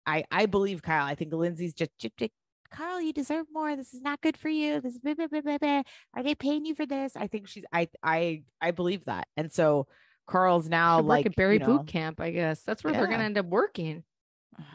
[0.07, 1.05] I I believe Kyle.
[1.07, 1.91] I think Lindsay's just.
[2.71, 3.77] Carl, you deserve more.
[3.77, 4.81] This is not good for you.
[4.81, 5.83] This is blah, blah, blah,
[6.15, 7.15] are they paying you for this?
[7.15, 7.65] I think she's.
[7.73, 9.87] I I I believe that, and so
[10.27, 12.63] Carl's now Should like at Barry you know, Boot Camp, I guess.
[12.63, 14.03] That's where they're gonna end up working.
[14.57, 14.67] God.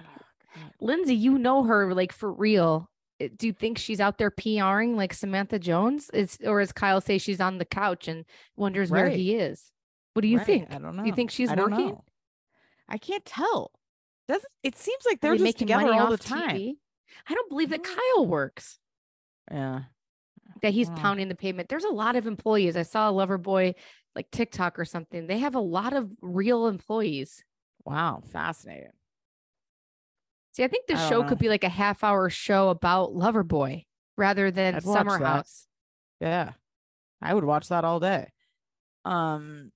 [0.80, 2.89] Lindsay, you know her like for real.
[3.22, 6.10] Uh, Do you think she's out there PRing like Samantha Jones?
[6.12, 9.72] Is or as Kyle say she's on the couch and wonders where he is?
[10.13, 10.68] What do you Right, think?
[10.72, 11.04] I don't know.
[11.04, 11.89] Do you think she's working?
[11.89, 12.04] know.
[12.88, 13.72] I can't tell.
[14.30, 16.56] Doesn't it seems like they're just making together money all the time?
[16.56, 16.78] TV?
[17.28, 17.96] I don't believe that Mhm.
[17.96, 18.80] Kyle works.
[19.52, 19.84] Yeah.
[20.62, 21.68] That he's pounding the pavement.
[21.68, 22.78] There's a lot of employees.
[22.78, 23.74] I saw a lover boy
[24.15, 25.28] like TikTok or something.
[25.28, 27.44] They have a lot of real employees.
[27.86, 28.22] Wow.
[28.32, 28.92] Fascinating.
[30.54, 31.30] See, I think the I show know.
[31.30, 33.86] could be like a half hour show about Lover Boy
[34.18, 35.18] rather than I'd Summer.
[35.18, 35.68] House.
[36.20, 36.54] Yeah.
[37.22, 38.32] I would watch that all day.
[39.06, 39.72] Um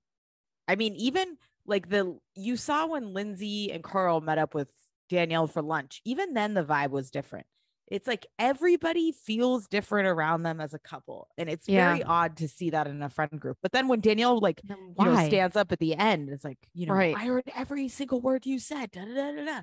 [0.67, 4.67] I mean even like the you saw when Lindsay and Carl met up with
[5.09, 6.01] Danielle for lunch.
[6.05, 7.45] Even then the vibe was different.
[7.87, 11.27] It's like everybody feels different around them as a couple.
[11.37, 13.57] And it's very odd to see that in a friend group.
[13.61, 16.29] But then when Danielle like you know, stands up at the end.
[16.29, 17.15] It's like, you know, Right.
[17.15, 18.91] I heard every single word you said.
[18.91, 19.61] Da, da, da, da, da.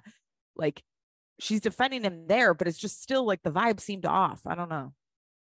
[0.56, 0.82] Like
[1.40, 4.42] she's defending him there, but it's just still like the vibe seemed off.
[4.46, 4.92] I don't know.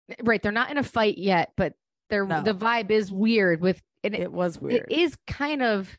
[0.09, 1.73] Eh, right they're not in a fight yet but
[2.09, 2.41] they're No.
[2.41, 4.85] the vibe is weird with and it, It was weird.
[4.89, 5.97] it is kind of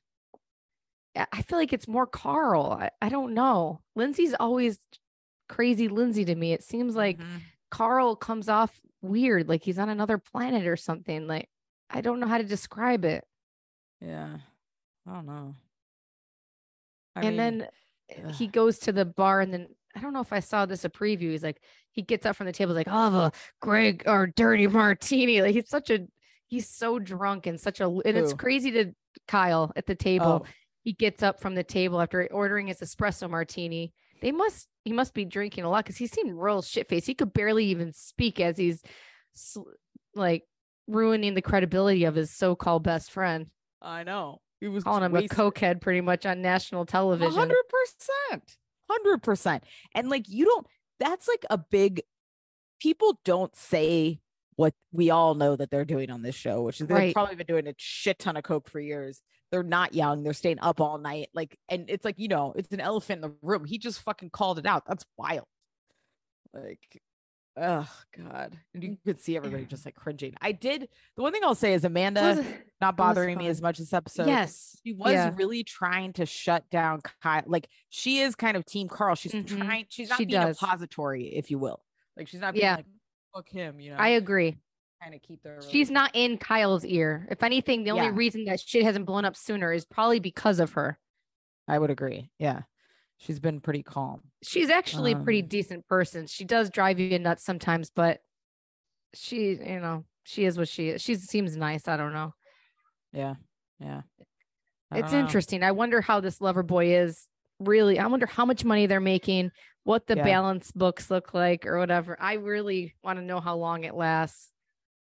[1.16, 4.78] I- feel like it's more carl I, I don't know lindsay's always
[5.48, 7.40] crazy lindsay to me it seems like Mhm.
[7.70, 11.48] carl comes off weird like he's on another planet or something like
[11.88, 13.24] i don't know how to describe it
[14.00, 14.38] yeah.
[15.06, 15.56] I don't know.
[17.16, 17.68] I and mean, then
[18.26, 20.84] uh, he goes to the bar and then I don't know if I saw this
[20.84, 21.30] a preview.
[21.32, 24.66] He's like, he gets up from the table, like, I'll have a Greg or dirty
[24.68, 25.42] martini.
[25.42, 26.06] Like he's such a
[26.46, 28.92] he's so drunk and such a and it's crazy to
[29.26, 30.44] Kyle at the table.
[30.44, 30.50] Oh,
[30.82, 33.92] He gets up from the table after ordering his espresso martini.
[34.22, 37.06] They must he must be drinking a lot because he seemed real shit faced.
[37.06, 38.82] He could barely even speak as he's
[39.34, 39.62] sl-
[40.14, 40.44] like
[40.86, 43.46] ruining the credibility of his so-called best friend,
[43.80, 44.40] I know.
[44.60, 45.32] He was calling him wasted.
[45.32, 47.32] a cokehead pretty much on national television.
[47.32, 48.56] hundred percent,
[48.90, 49.64] hundred percent.
[49.94, 50.66] And like you don't.
[50.98, 52.02] That's like a big.
[52.80, 54.20] People don't say
[54.56, 57.14] what we all know that they're doing on this show, which is they've Right.
[57.14, 59.22] probably been doing a shit ton of coke for years.
[59.50, 60.22] They're not young.
[60.22, 61.28] They're staying up all night.
[61.34, 63.64] Like, and it's like you know, it's an elephant in the room.
[63.64, 64.84] He just fucking called it out.
[64.86, 65.46] That's wild.
[66.52, 67.00] Like,
[67.56, 70.34] oh god, and you could see everybody just like cringing.
[70.40, 70.88] I did.
[71.16, 72.46] The one thing I'll say is Amanda Was-
[72.80, 74.26] not bothering me as much this episode.
[74.26, 74.76] yes.
[74.84, 75.32] She was yeah.
[75.36, 77.42] really trying to shut down Kyle.
[77.46, 79.14] Like she is kind of team Carl.
[79.14, 79.46] She's Mhm.
[79.58, 80.60] trying, she's not She being does.
[80.62, 81.82] a pository, if you will.
[82.16, 82.76] Like she's not being Yeah.
[82.76, 82.86] like
[83.34, 83.96] fuck him, you know.
[83.98, 84.56] I agree.
[85.02, 87.26] Kind of keep their She's not in Kyle's ear.
[87.30, 88.12] If anything, the only Yeah.
[88.14, 90.98] reason that shit hasn't blown up sooner is probably because of her.
[91.68, 92.30] I would agree.
[92.38, 92.62] Yeah.
[93.18, 94.22] She's been pretty calm.
[94.42, 96.26] She's actually a pretty Um, decent person.
[96.26, 98.20] She does drive you nuts sometimes, but
[99.14, 101.02] she, you know, she is what she is.
[101.02, 101.86] She seems nice.
[101.86, 102.34] I don't know.
[103.12, 103.34] Yeah.
[103.78, 104.02] Yeah.
[104.90, 105.62] I It's interesting.
[105.62, 107.98] I wonder how this lover boy is really.
[107.98, 109.50] I wonder how much money they're making,
[109.84, 110.24] what the Yeah.
[110.24, 112.16] balance books look like, or whatever.
[112.20, 114.49] I really want to know how long it lasts.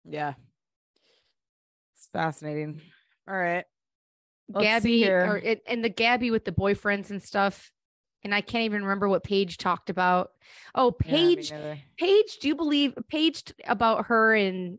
[0.09, 0.35] Yeah.
[1.97, 2.81] It's fascinating.
[3.29, 3.65] All right.
[4.49, 5.27] Let's Gabby here.
[5.27, 7.71] or it, and the Gabby with the boyfriends and stuff.
[8.25, 10.31] And I can't even remember what Paige talked about.
[10.75, 11.79] Oh, Paige, neither.
[11.99, 14.79] Paige, do you believe Paige t- about her and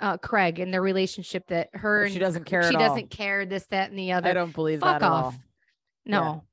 [0.00, 3.46] uh Craig and their relationship that her and she doesn't care she at doesn't care
[3.46, 4.28] this that and the other.
[4.28, 5.24] I don't believe Fuck that at off.
[5.24, 5.34] all.
[6.06, 6.44] No,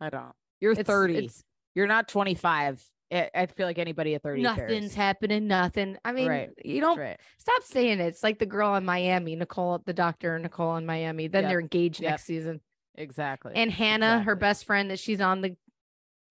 [0.00, 0.32] I don't.
[0.60, 1.26] You're it's 30.
[1.26, 2.84] It's You're not 25.
[3.12, 4.94] I, I feel like anybody at 30 nothing's cares.
[4.94, 5.46] happening.
[5.46, 5.96] Nothing.
[6.04, 6.50] I mean, Right.
[6.64, 7.18] you don't Right.
[7.38, 8.06] stop saying it.
[8.06, 11.28] It's like the girl in Miami, Nicole, the doctor Nicole in Miami.
[11.28, 11.50] Then Yep.
[11.50, 12.10] they're engaged Yep.
[12.10, 12.60] next season.
[12.96, 13.52] Exactly.
[13.54, 15.56] And Hannah, her best friend that she's on the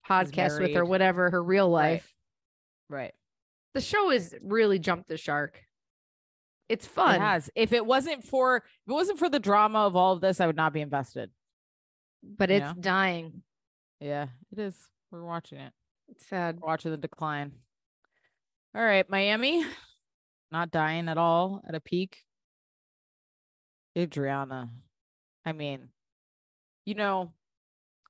[0.10, 1.94] podcast with or whatever, her real Right.
[1.94, 2.14] life.
[2.90, 3.14] right.
[3.74, 5.62] The show has really jumped the shark.
[6.70, 7.16] It's fun.
[7.16, 7.50] It has.
[7.56, 10.48] If it wasn't for if it wasn't for the drama of all of this, I
[10.48, 11.32] would not be invested.
[12.24, 12.82] but you it's know?
[12.82, 13.44] dying.
[14.00, 14.90] Yeah, it is.
[15.12, 15.74] We're watching it.
[16.10, 16.60] It's sad.
[16.62, 17.52] Watching the decline.
[18.76, 19.66] All right, Miami,
[20.52, 22.18] not dying at all at a peak.
[23.98, 24.70] Adriana,
[25.46, 25.90] I mean,
[26.86, 27.32] you know,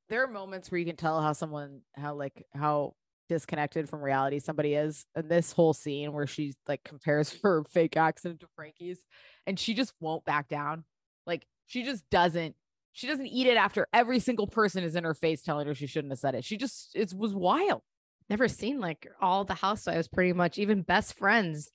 [0.10, 2.95] there are moments where you can tell how someone, how like how
[3.29, 5.05] disconnected from reality somebody is.
[5.15, 8.99] And this whole scene where she like compares her fake accent to Frankie's
[9.47, 10.84] and she just won't back down.
[11.25, 12.55] Like she just doesn't
[12.95, 15.86] she doesn't eat it after every single person is in her face telling her she
[15.86, 16.45] shouldn't have said it.
[16.45, 17.81] She just it was wild.
[18.29, 21.71] Never seen like all the housewives pretty much, even best friends.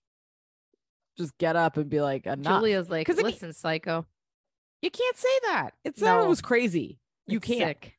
[1.19, 2.61] Just get up and be like, enough.
[2.61, 4.07] Julia's like, 'Cause I mean- listen, psycho.
[4.81, 5.71] you can't say that.
[5.85, 6.29] It's not it No.
[6.31, 6.99] was crazy.
[7.27, 7.61] You It's can't.
[7.85, 7.97] sick.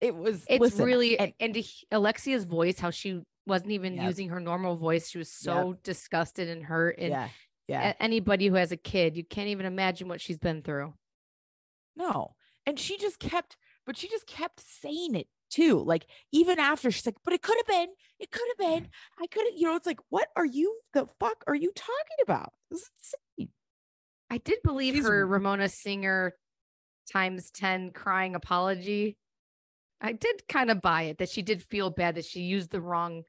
[0.00, 1.56] It was It's listen, really and- and,
[1.90, 4.04] Alexia's voice, how she wasn't even Yep.
[4.04, 5.10] using her normal voice.
[5.10, 6.98] She was so disgusted and hurt.
[6.98, 7.28] And yeah.
[7.68, 7.94] Yeah.
[8.00, 10.94] anybody who has a kid, you can't even imagine what she's been through.
[11.96, 12.35] No.
[12.66, 15.78] And she just kept, but she just kept saying it too.
[15.78, 18.88] Like even after she's like, but it could have been, it could have been,
[19.20, 22.16] I could have, you know, it's like, what are you the fuck are you talking
[22.22, 22.52] about?
[22.70, 22.90] This is
[23.38, 23.50] insane.
[24.30, 26.34] I did believe She's her Ramona Singer
[27.12, 29.16] times 10 crying apology.
[30.00, 32.80] I did kind of buy it that she did feel bad that she used the
[32.80, 33.22] wrong.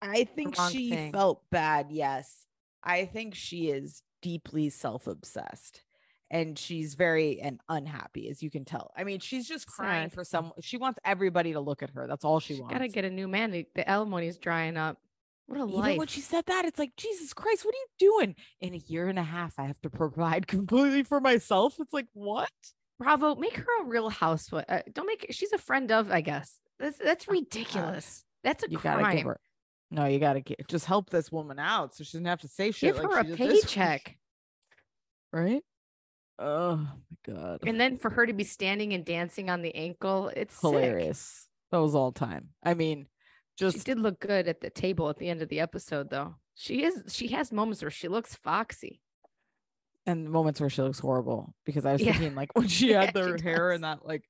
[0.00, 1.12] I think wrong she thing.
[1.12, 1.88] felt bad.
[1.90, 2.46] Yes.
[2.82, 5.82] I think she is deeply self obsessed
[6.32, 8.90] and she's very and unhappy, as you can tell.
[8.96, 10.12] I mean, she's just crying Sad.
[10.14, 12.06] for some, she wants everybody to look at her.
[12.08, 12.72] That's all she She wants.
[12.72, 13.50] got to get a new man.
[13.52, 14.98] The- The alimony's drying up.
[15.46, 15.98] What a Even life.
[15.98, 17.86] when she said that, it's like, Jesus Christ, what are you
[18.18, 18.34] doing?
[18.60, 21.76] In a year and a half, I have to provide completely for myself.
[21.78, 22.50] It's like, what?
[22.98, 24.64] Bravo, make her a real housewife.
[24.68, 26.58] Uh, don't make she's a friend of, I guess.
[26.78, 28.24] That's that's ridiculous.
[28.44, 29.26] That's a Oh, You gotta give crime.
[29.26, 29.40] her.
[29.90, 32.70] No, you gotta get, just help this woman out so she doesn't have to say
[32.70, 32.94] shit.
[32.94, 34.16] Give like her a she did this week, paycheck.
[35.32, 35.62] right?
[36.42, 40.30] Oh my god, And then for her to be standing and dancing on the ankle,
[40.34, 40.60] it's sick.
[40.62, 41.46] hilarious.
[41.70, 42.48] That was all time.
[42.62, 43.06] I mean,
[43.56, 46.34] just She did look good at the table at the end of the episode, though.
[46.54, 47.04] She is.
[47.14, 49.00] She has moments where she looks foxy.
[50.04, 52.12] and moments where she looks horrible because I was Yeah.
[52.12, 53.76] thinking like when she Yeah, had their she hair does.
[53.76, 54.24] in that like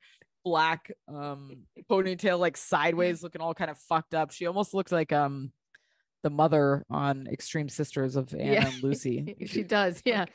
[0.44, 4.32] black um ponytail like sideways looking all kind of fucked up.
[4.32, 5.52] She almost looks like um
[6.22, 9.34] the mother on Extreme Sisters of Anna Yeah, and Lucy.
[9.46, 10.00] she does.
[10.04, 10.26] Yeah.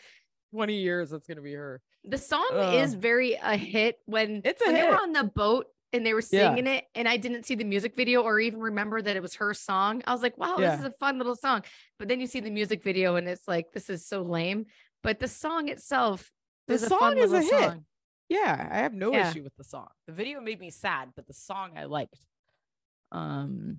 [0.52, 1.82] 20 years that's gonna be her.
[2.04, 2.74] The song Ugh.
[2.76, 5.02] is very a hit when It's a when they were hit.
[5.02, 6.50] on the boat and they were Yeah.
[6.54, 9.36] singing it, and I didn't see the music video or even remember that it was
[9.36, 10.04] her song.
[10.06, 10.72] I was like, wow, Yeah.
[10.72, 11.64] this is a fun little song.
[12.00, 14.66] But then you see the music video and it's like, this is so lame.
[15.04, 16.32] But the song itself
[16.68, 17.50] The a song fun is a hit.
[17.64, 17.86] song.
[18.30, 19.30] Yeah, I have no Yeah.
[19.30, 19.88] issue with the song.
[20.08, 22.20] The video made me sad, but the song I liked.
[23.12, 23.78] Um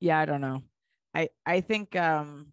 [0.00, 0.62] yeah, I don't know.
[1.14, 2.52] I I think um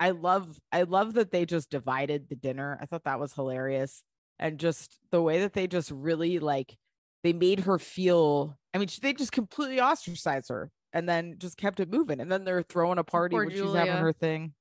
[0.00, 2.78] I love I love that they just divided the dinner.
[2.80, 4.02] I thought that was hilarious.
[4.38, 6.76] And just the way that they just really like
[7.22, 11.80] they made her feel I mean, they just completely ostracized her and then just kept
[11.80, 12.20] it moving.
[12.20, 14.54] And then they're throwing a party Poor when she's having her thing.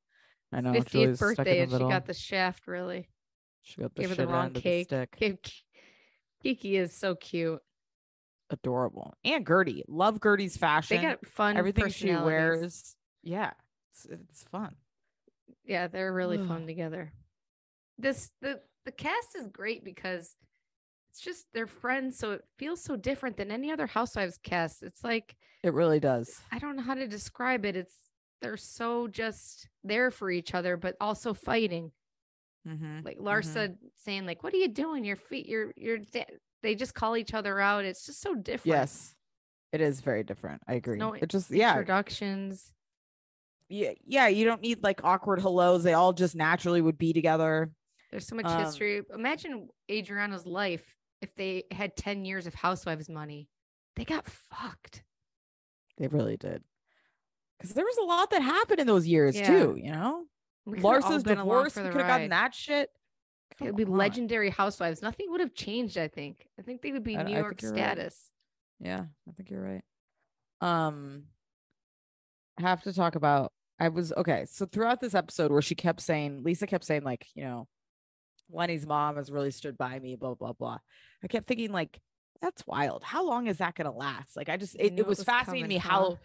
[0.52, 0.74] I know.
[0.74, 3.10] 50th Julia's birthday, and she got the shaft really.
[3.64, 5.64] she got the gave her the wrong of the cake.
[6.44, 7.62] Kiki is so cute.
[8.50, 9.14] adorable.
[9.24, 10.98] And Guerdy, love Guerdy's fashion.
[10.98, 11.58] They got fun.
[11.58, 12.96] Everything she wears.
[13.24, 13.52] Yeah,
[13.92, 14.76] it's, it's fun.
[15.66, 17.14] Yeah, they're really fun together.
[17.98, 20.36] This the the cast is great because
[21.12, 24.84] it's just they're friends, so it feels so different than any other Housewives cast.
[24.84, 26.42] It's like It really does.
[26.52, 27.76] I don't know how to describe it.
[27.76, 27.96] It's
[28.42, 31.92] they're so just there for each other, but also fighting.
[32.68, 33.00] Mm-hmm.
[33.06, 35.06] Like Larsa saying, like, "What are you doing?
[35.06, 36.26] Your feet, you're you're." da-"
[36.62, 37.86] They just call each other out.
[37.86, 38.78] It's just so different.
[38.78, 39.16] Yes,
[39.72, 40.62] it is very different.
[40.68, 40.98] I agree.
[40.98, 42.73] no it just yeah, Introductions.
[43.70, 44.28] Yeah, yeah.
[44.28, 45.84] You don't need like awkward hellos.
[45.84, 47.72] They all just naturally would be together.
[48.12, 49.02] There's so much Um, history.
[49.14, 53.50] Imagine Adriana's life if they had 10 years of housewives money.
[53.96, 55.04] They got fucked.
[55.98, 56.64] They really did.
[57.58, 59.48] Because there was a lot that happened in those years Yeah.
[59.48, 59.76] too.
[59.82, 60.26] You know,
[60.66, 61.76] We could've all Larsa's divorce.
[61.76, 62.90] We could have gotten that shit.
[63.60, 63.92] It would be on.
[63.92, 65.02] legendary housewives.
[65.02, 66.48] Nothing would have changed, I think.
[66.60, 67.78] I think they would be I- New I York you're right.
[67.78, 68.32] status.
[68.80, 69.84] Yeah, I think you're right.
[70.62, 71.28] Um,
[72.58, 73.52] have to talk about.
[73.80, 74.46] I was okay.
[74.50, 77.68] So throughout this episode, where she kept saying, Lisa kept saying, like, you know,
[78.52, 80.78] Lenny's mom has really stood by me, blah blah blah.
[81.24, 82.00] I kept thinking, like,
[82.42, 83.04] that's wild.
[83.04, 84.36] How long is that gonna last?
[84.38, 86.18] Like, I just it, it was, was fascinating me how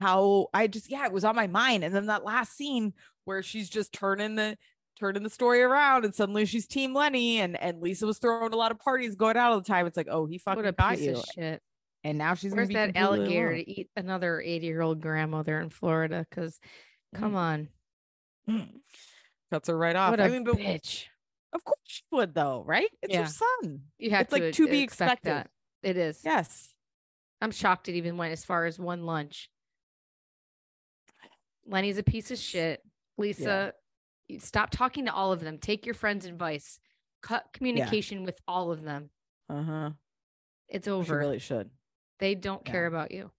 [0.00, 1.84] how I just yeah, it was on my mind.
[1.84, 4.56] And then that last scene where she's just turning the
[4.98, 8.56] turning the story around and suddenly she's team Lenny and and Lisa was throwing a
[8.56, 9.86] lot of parties going out all the time.
[9.86, 11.20] It's like, oh, he fucking got you.
[11.34, 11.62] shit.
[12.04, 16.26] And now she's Where's that alligator to eat another 80 year old grandmother in Florida?
[16.28, 16.58] Because
[17.14, 17.36] come Mm.
[17.36, 17.68] on.
[18.48, 18.68] Mm.
[19.50, 20.10] Cuts her right off.
[20.10, 21.06] What I mean, but bitch.
[21.52, 22.88] of course she would, though, right?
[23.02, 23.22] It's Yeah.
[23.22, 23.82] her son.
[23.98, 25.30] You have it's like to, to be expect expected.
[25.30, 25.50] that.
[25.88, 26.20] It is.
[26.24, 26.74] Yes.
[27.40, 29.48] I'm shocked it even went as far as one lunch.
[31.66, 32.82] Lenny's a piece of shit.
[33.18, 33.72] Lisa,
[34.28, 35.58] you stop talking to all of them.
[35.58, 36.80] Take your friend's advice.
[37.22, 39.10] Cut communication with all of them.
[39.48, 39.90] Uh huh.
[40.68, 41.18] It's She over.
[41.18, 41.70] really should.
[42.18, 43.30] They don't care about you.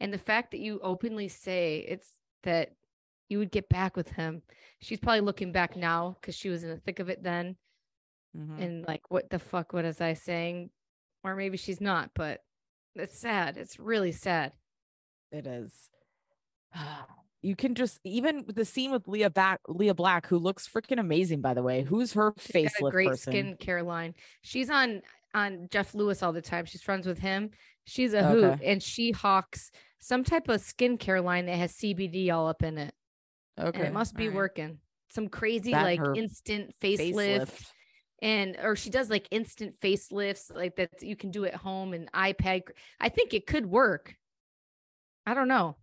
[0.00, 2.10] And the fact that you openly say it's
[2.42, 2.70] that
[3.28, 4.42] you would get back with him.
[4.80, 7.56] She's probably looking back now because she was in the thick of it then.
[8.36, 8.60] Mhm.
[8.60, 9.72] And like, what the fuck?
[9.72, 10.70] What is I saying?
[11.22, 12.40] Or maybe she's not, but
[12.94, 13.56] it's sad.
[13.56, 14.52] It's really sad.
[15.32, 15.88] It is.
[17.42, 21.42] You can just even the scene with Leah back Leah Black, who looks freaking amazing,
[21.42, 21.82] by the way.
[21.82, 23.32] Who's her She's got a facelift great person?
[23.34, 24.14] skin care line.
[24.40, 25.02] She's on
[25.34, 26.64] on Jeff Lewis all the time.
[26.64, 27.50] She's friends with him.
[27.86, 28.66] She's a hoot, Okay.
[28.72, 32.94] and she hawks some type of skincare line that has CBD all up in it.
[33.58, 34.36] Okay, and it must be alright.
[34.36, 34.78] working.
[35.10, 37.66] Some crazy That like instant facelift, Facelift.
[38.22, 42.10] and or she does like instant facelifts like that you can do at home and
[42.12, 42.62] iPad.
[42.98, 44.14] I think it could work.
[45.26, 45.76] I don't know.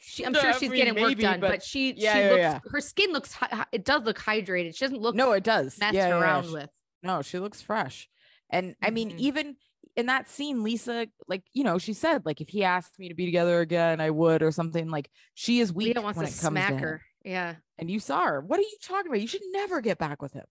[0.00, 2.20] She, I'm No, sure I she's mean, getting work done, but, but- she yeah, she
[2.20, 2.58] yeah, looks yeah.
[2.70, 4.76] her skin looks hy- hy- it does look hydrated.
[4.76, 5.78] She doesn't look No, it does.
[5.78, 6.20] messed Yeah, yeah, yeah.
[6.20, 6.70] around She- with.
[7.02, 8.08] No, she looks fresh.
[8.50, 9.18] And I mean, Mhm.
[9.18, 9.56] even
[9.96, 13.14] in that scene, Lisa, like, you know, she said, like, if he asked me to
[13.14, 14.88] be together again, I would, or something.
[14.90, 16.78] Like, she is weak Leah wants when to it comes to smack him.
[16.78, 17.02] her.
[17.24, 17.54] Yeah.
[17.78, 18.40] And you saw her.
[18.40, 19.20] What are you talking about?
[19.20, 20.44] You should never get back with him.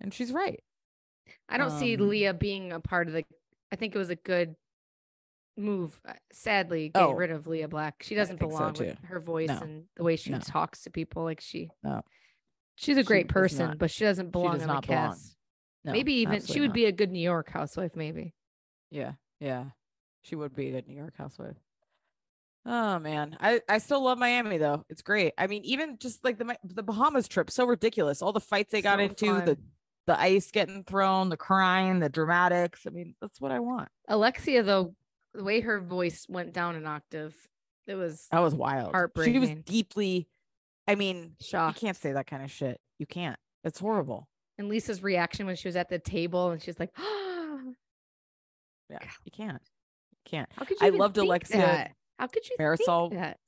[0.00, 0.62] And she's right.
[1.48, 3.24] I don't see Um, Leah being a part of the.
[3.72, 4.54] I think it was a good
[5.56, 5.98] move.
[6.06, 8.02] uh, Sadly, getting Oh, rid of Leah Black.
[8.02, 9.58] She doesn't think so, belong with her voice No.
[9.58, 10.38] and the way she No.
[10.38, 11.24] talks to people.
[11.24, 12.02] Like she, No.
[12.76, 14.82] she's a great does person, not- but she doesn't belong does in the belong.
[14.82, 15.36] cast.
[15.84, 16.74] No, maybe even she would not.
[16.74, 17.92] be a good New York housewife.
[17.96, 18.34] Maybe.
[18.90, 19.64] Yeah, yeah.
[20.22, 21.56] She would be a good New York housewife.
[22.64, 24.84] Oh man, I I still love Miami though.
[24.90, 25.34] It's great.
[25.38, 28.22] I mean, even just like the the Bahamas trip, so ridiculous.
[28.22, 29.56] All the fights they got So into, the fun.
[30.08, 32.82] the ice getting thrown, the crying, the dramatics.
[32.86, 33.88] I mean, that's what I want.
[34.08, 34.94] Alexia, though,
[35.32, 37.34] the way her voice went down an octave,
[37.86, 38.90] it was That was wild.
[38.92, 39.34] Heartbreaking.
[39.34, 40.28] She was deeply.
[40.88, 42.80] I mean, you can't say that kind of shit.
[42.98, 43.38] You can't.
[43.62, 44.28] It's horrible.
[44.58, 47.35] And Lisa's reaction when she was at the table and she's like, oh,
[48.90, 49.62] Yeah, you can't.
[50.12, 50.48] You can't.
[50.56, 51.92] "How could you?" I loved Alexia that?
[52.18, 53.38] How could you Marisol think that?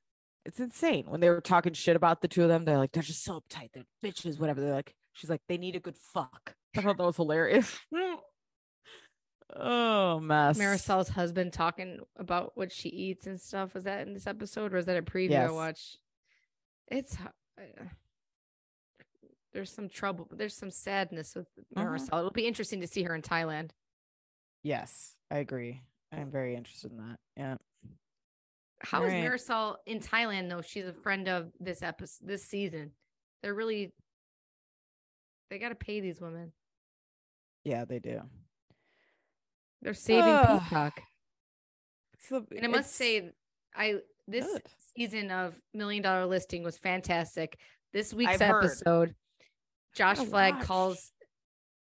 [0.45, 2.65] it's insane when they were talking shit about the two of them.
[2.65, 3.71] They're like, they're just so uptight.
[3.73, 4.61] They're bitches, whatever.
[4.61, 6.55] They're like, she's like, they need a good fuck.
[6.77, 7.79] I thought that was hilarious.
[9.57, 10.59] oh, mess.
[10.59, 13.75] Marisol's husband talking about what she eats and stuff.
[13.75, 15.49] Was that in this episode or was that a preview Yes.
[15.49, 15.99] I watched?
[16.89, 17.17] It's
[17.59, 17.65] uh,
[19.53, 20.29] there's some trouble.
[20.31, 21.85] There's some sadness with Mhm.
[21.85, 22.19] Marisol.
[22.19, 23.71] It'll be interesting to see her in Thailand.
[24.63, 25.81] Yes, I agree.
[26.13, 27.19] I'm very interested in that.
[27.37, 27.57] Yeah.
[28.81, 29.25] How is Right.
[29.25, 30.63] Marisol in Thailand though?
[30.63, 32.93] She's a friend of this episode, this season.
[33.43, 33.93] They're really
[35.51, 36.53] they got to pay these women.
[37.65, 38.21] Yeah, they do.
[39.83, 40.25] They're saving.
[40.61, 41.01] Peacock.
[42.29, 43.31] The- And I must say,
[43.75, 44.63] I this good.
[44.97, 47.59] season of Million Dollar Listing was fantastic.
[47.95, 48.65] This week's I've heard.
[48.65, 49.15] episode,
[49.95, 50.65] Josh gotta Flagg watch.
[50.65, 51.13] calls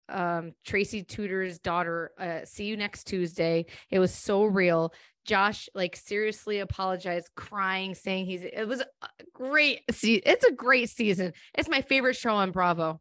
[0.09, 3.67] um Tracy Tutor's daughter, uh, see you next Tuesday.
[3.91, 4.93] It was so real.
[5.25, 8.87] Josh like seriously apologized, crying, saying he's it was a
[9.35, 11.33] great see it's a great season.
[11.55, 13.01] It's my favorite show on Bravo.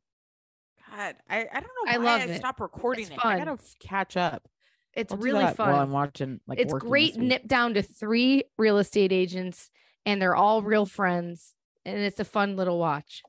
[0.96, 2.38] God, I, I don't know I why love I it.
[2.38, 3.20] stopped recording It's it.
[3.26, 4.48] I gotta catch up.
[4.94, 5.72] It's I'll really fun.
[5.72, 6.40] while I'm watching.
[6.48, 7.28] Like, it's great this week.
[7.30, 9.70] nip down to three real estate agents
[10.06, 11.54] and they're all real friends
[11.86, 13.22] and it's a fun little watch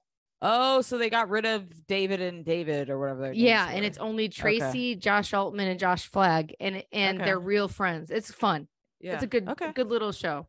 [0.43, 3.33] Oh, so they got rid of David and David or whatever.
[3.33, 7.25] Yeah and it's only tracy josh altman and josh flagg and and Okay.
[7.25, 8.69] they're real friends it's fun
[9.01, 9.15] yeah.
[9.15, 9.73] it's a good Okay.
[9.73, 10.47] good little show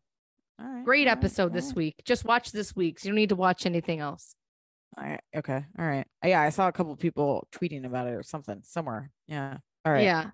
[0.60, 0.84] All right.
[0.86, 1.76] great all right, episode all this right.
[1.78, 4.36] week just watch this week so you don't need to watch anything else
[4.98, 5.22] All right.
[5.36, 5.64] Okay.
[5.80, 6.06] All right.
[6.24, 9.12] Yeah, I saw a couple people tweeting about it or something somewhere.
[9.28, 9.58] Yeah.
[9.86, 10.04] All right.
[10.04, 10.32] yeah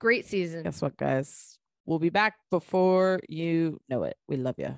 [0.00, 1.58] great season Guess what, guys?
[1.86, 4.16] We'll be back before you know it.
[4.28, 4.74] We love you.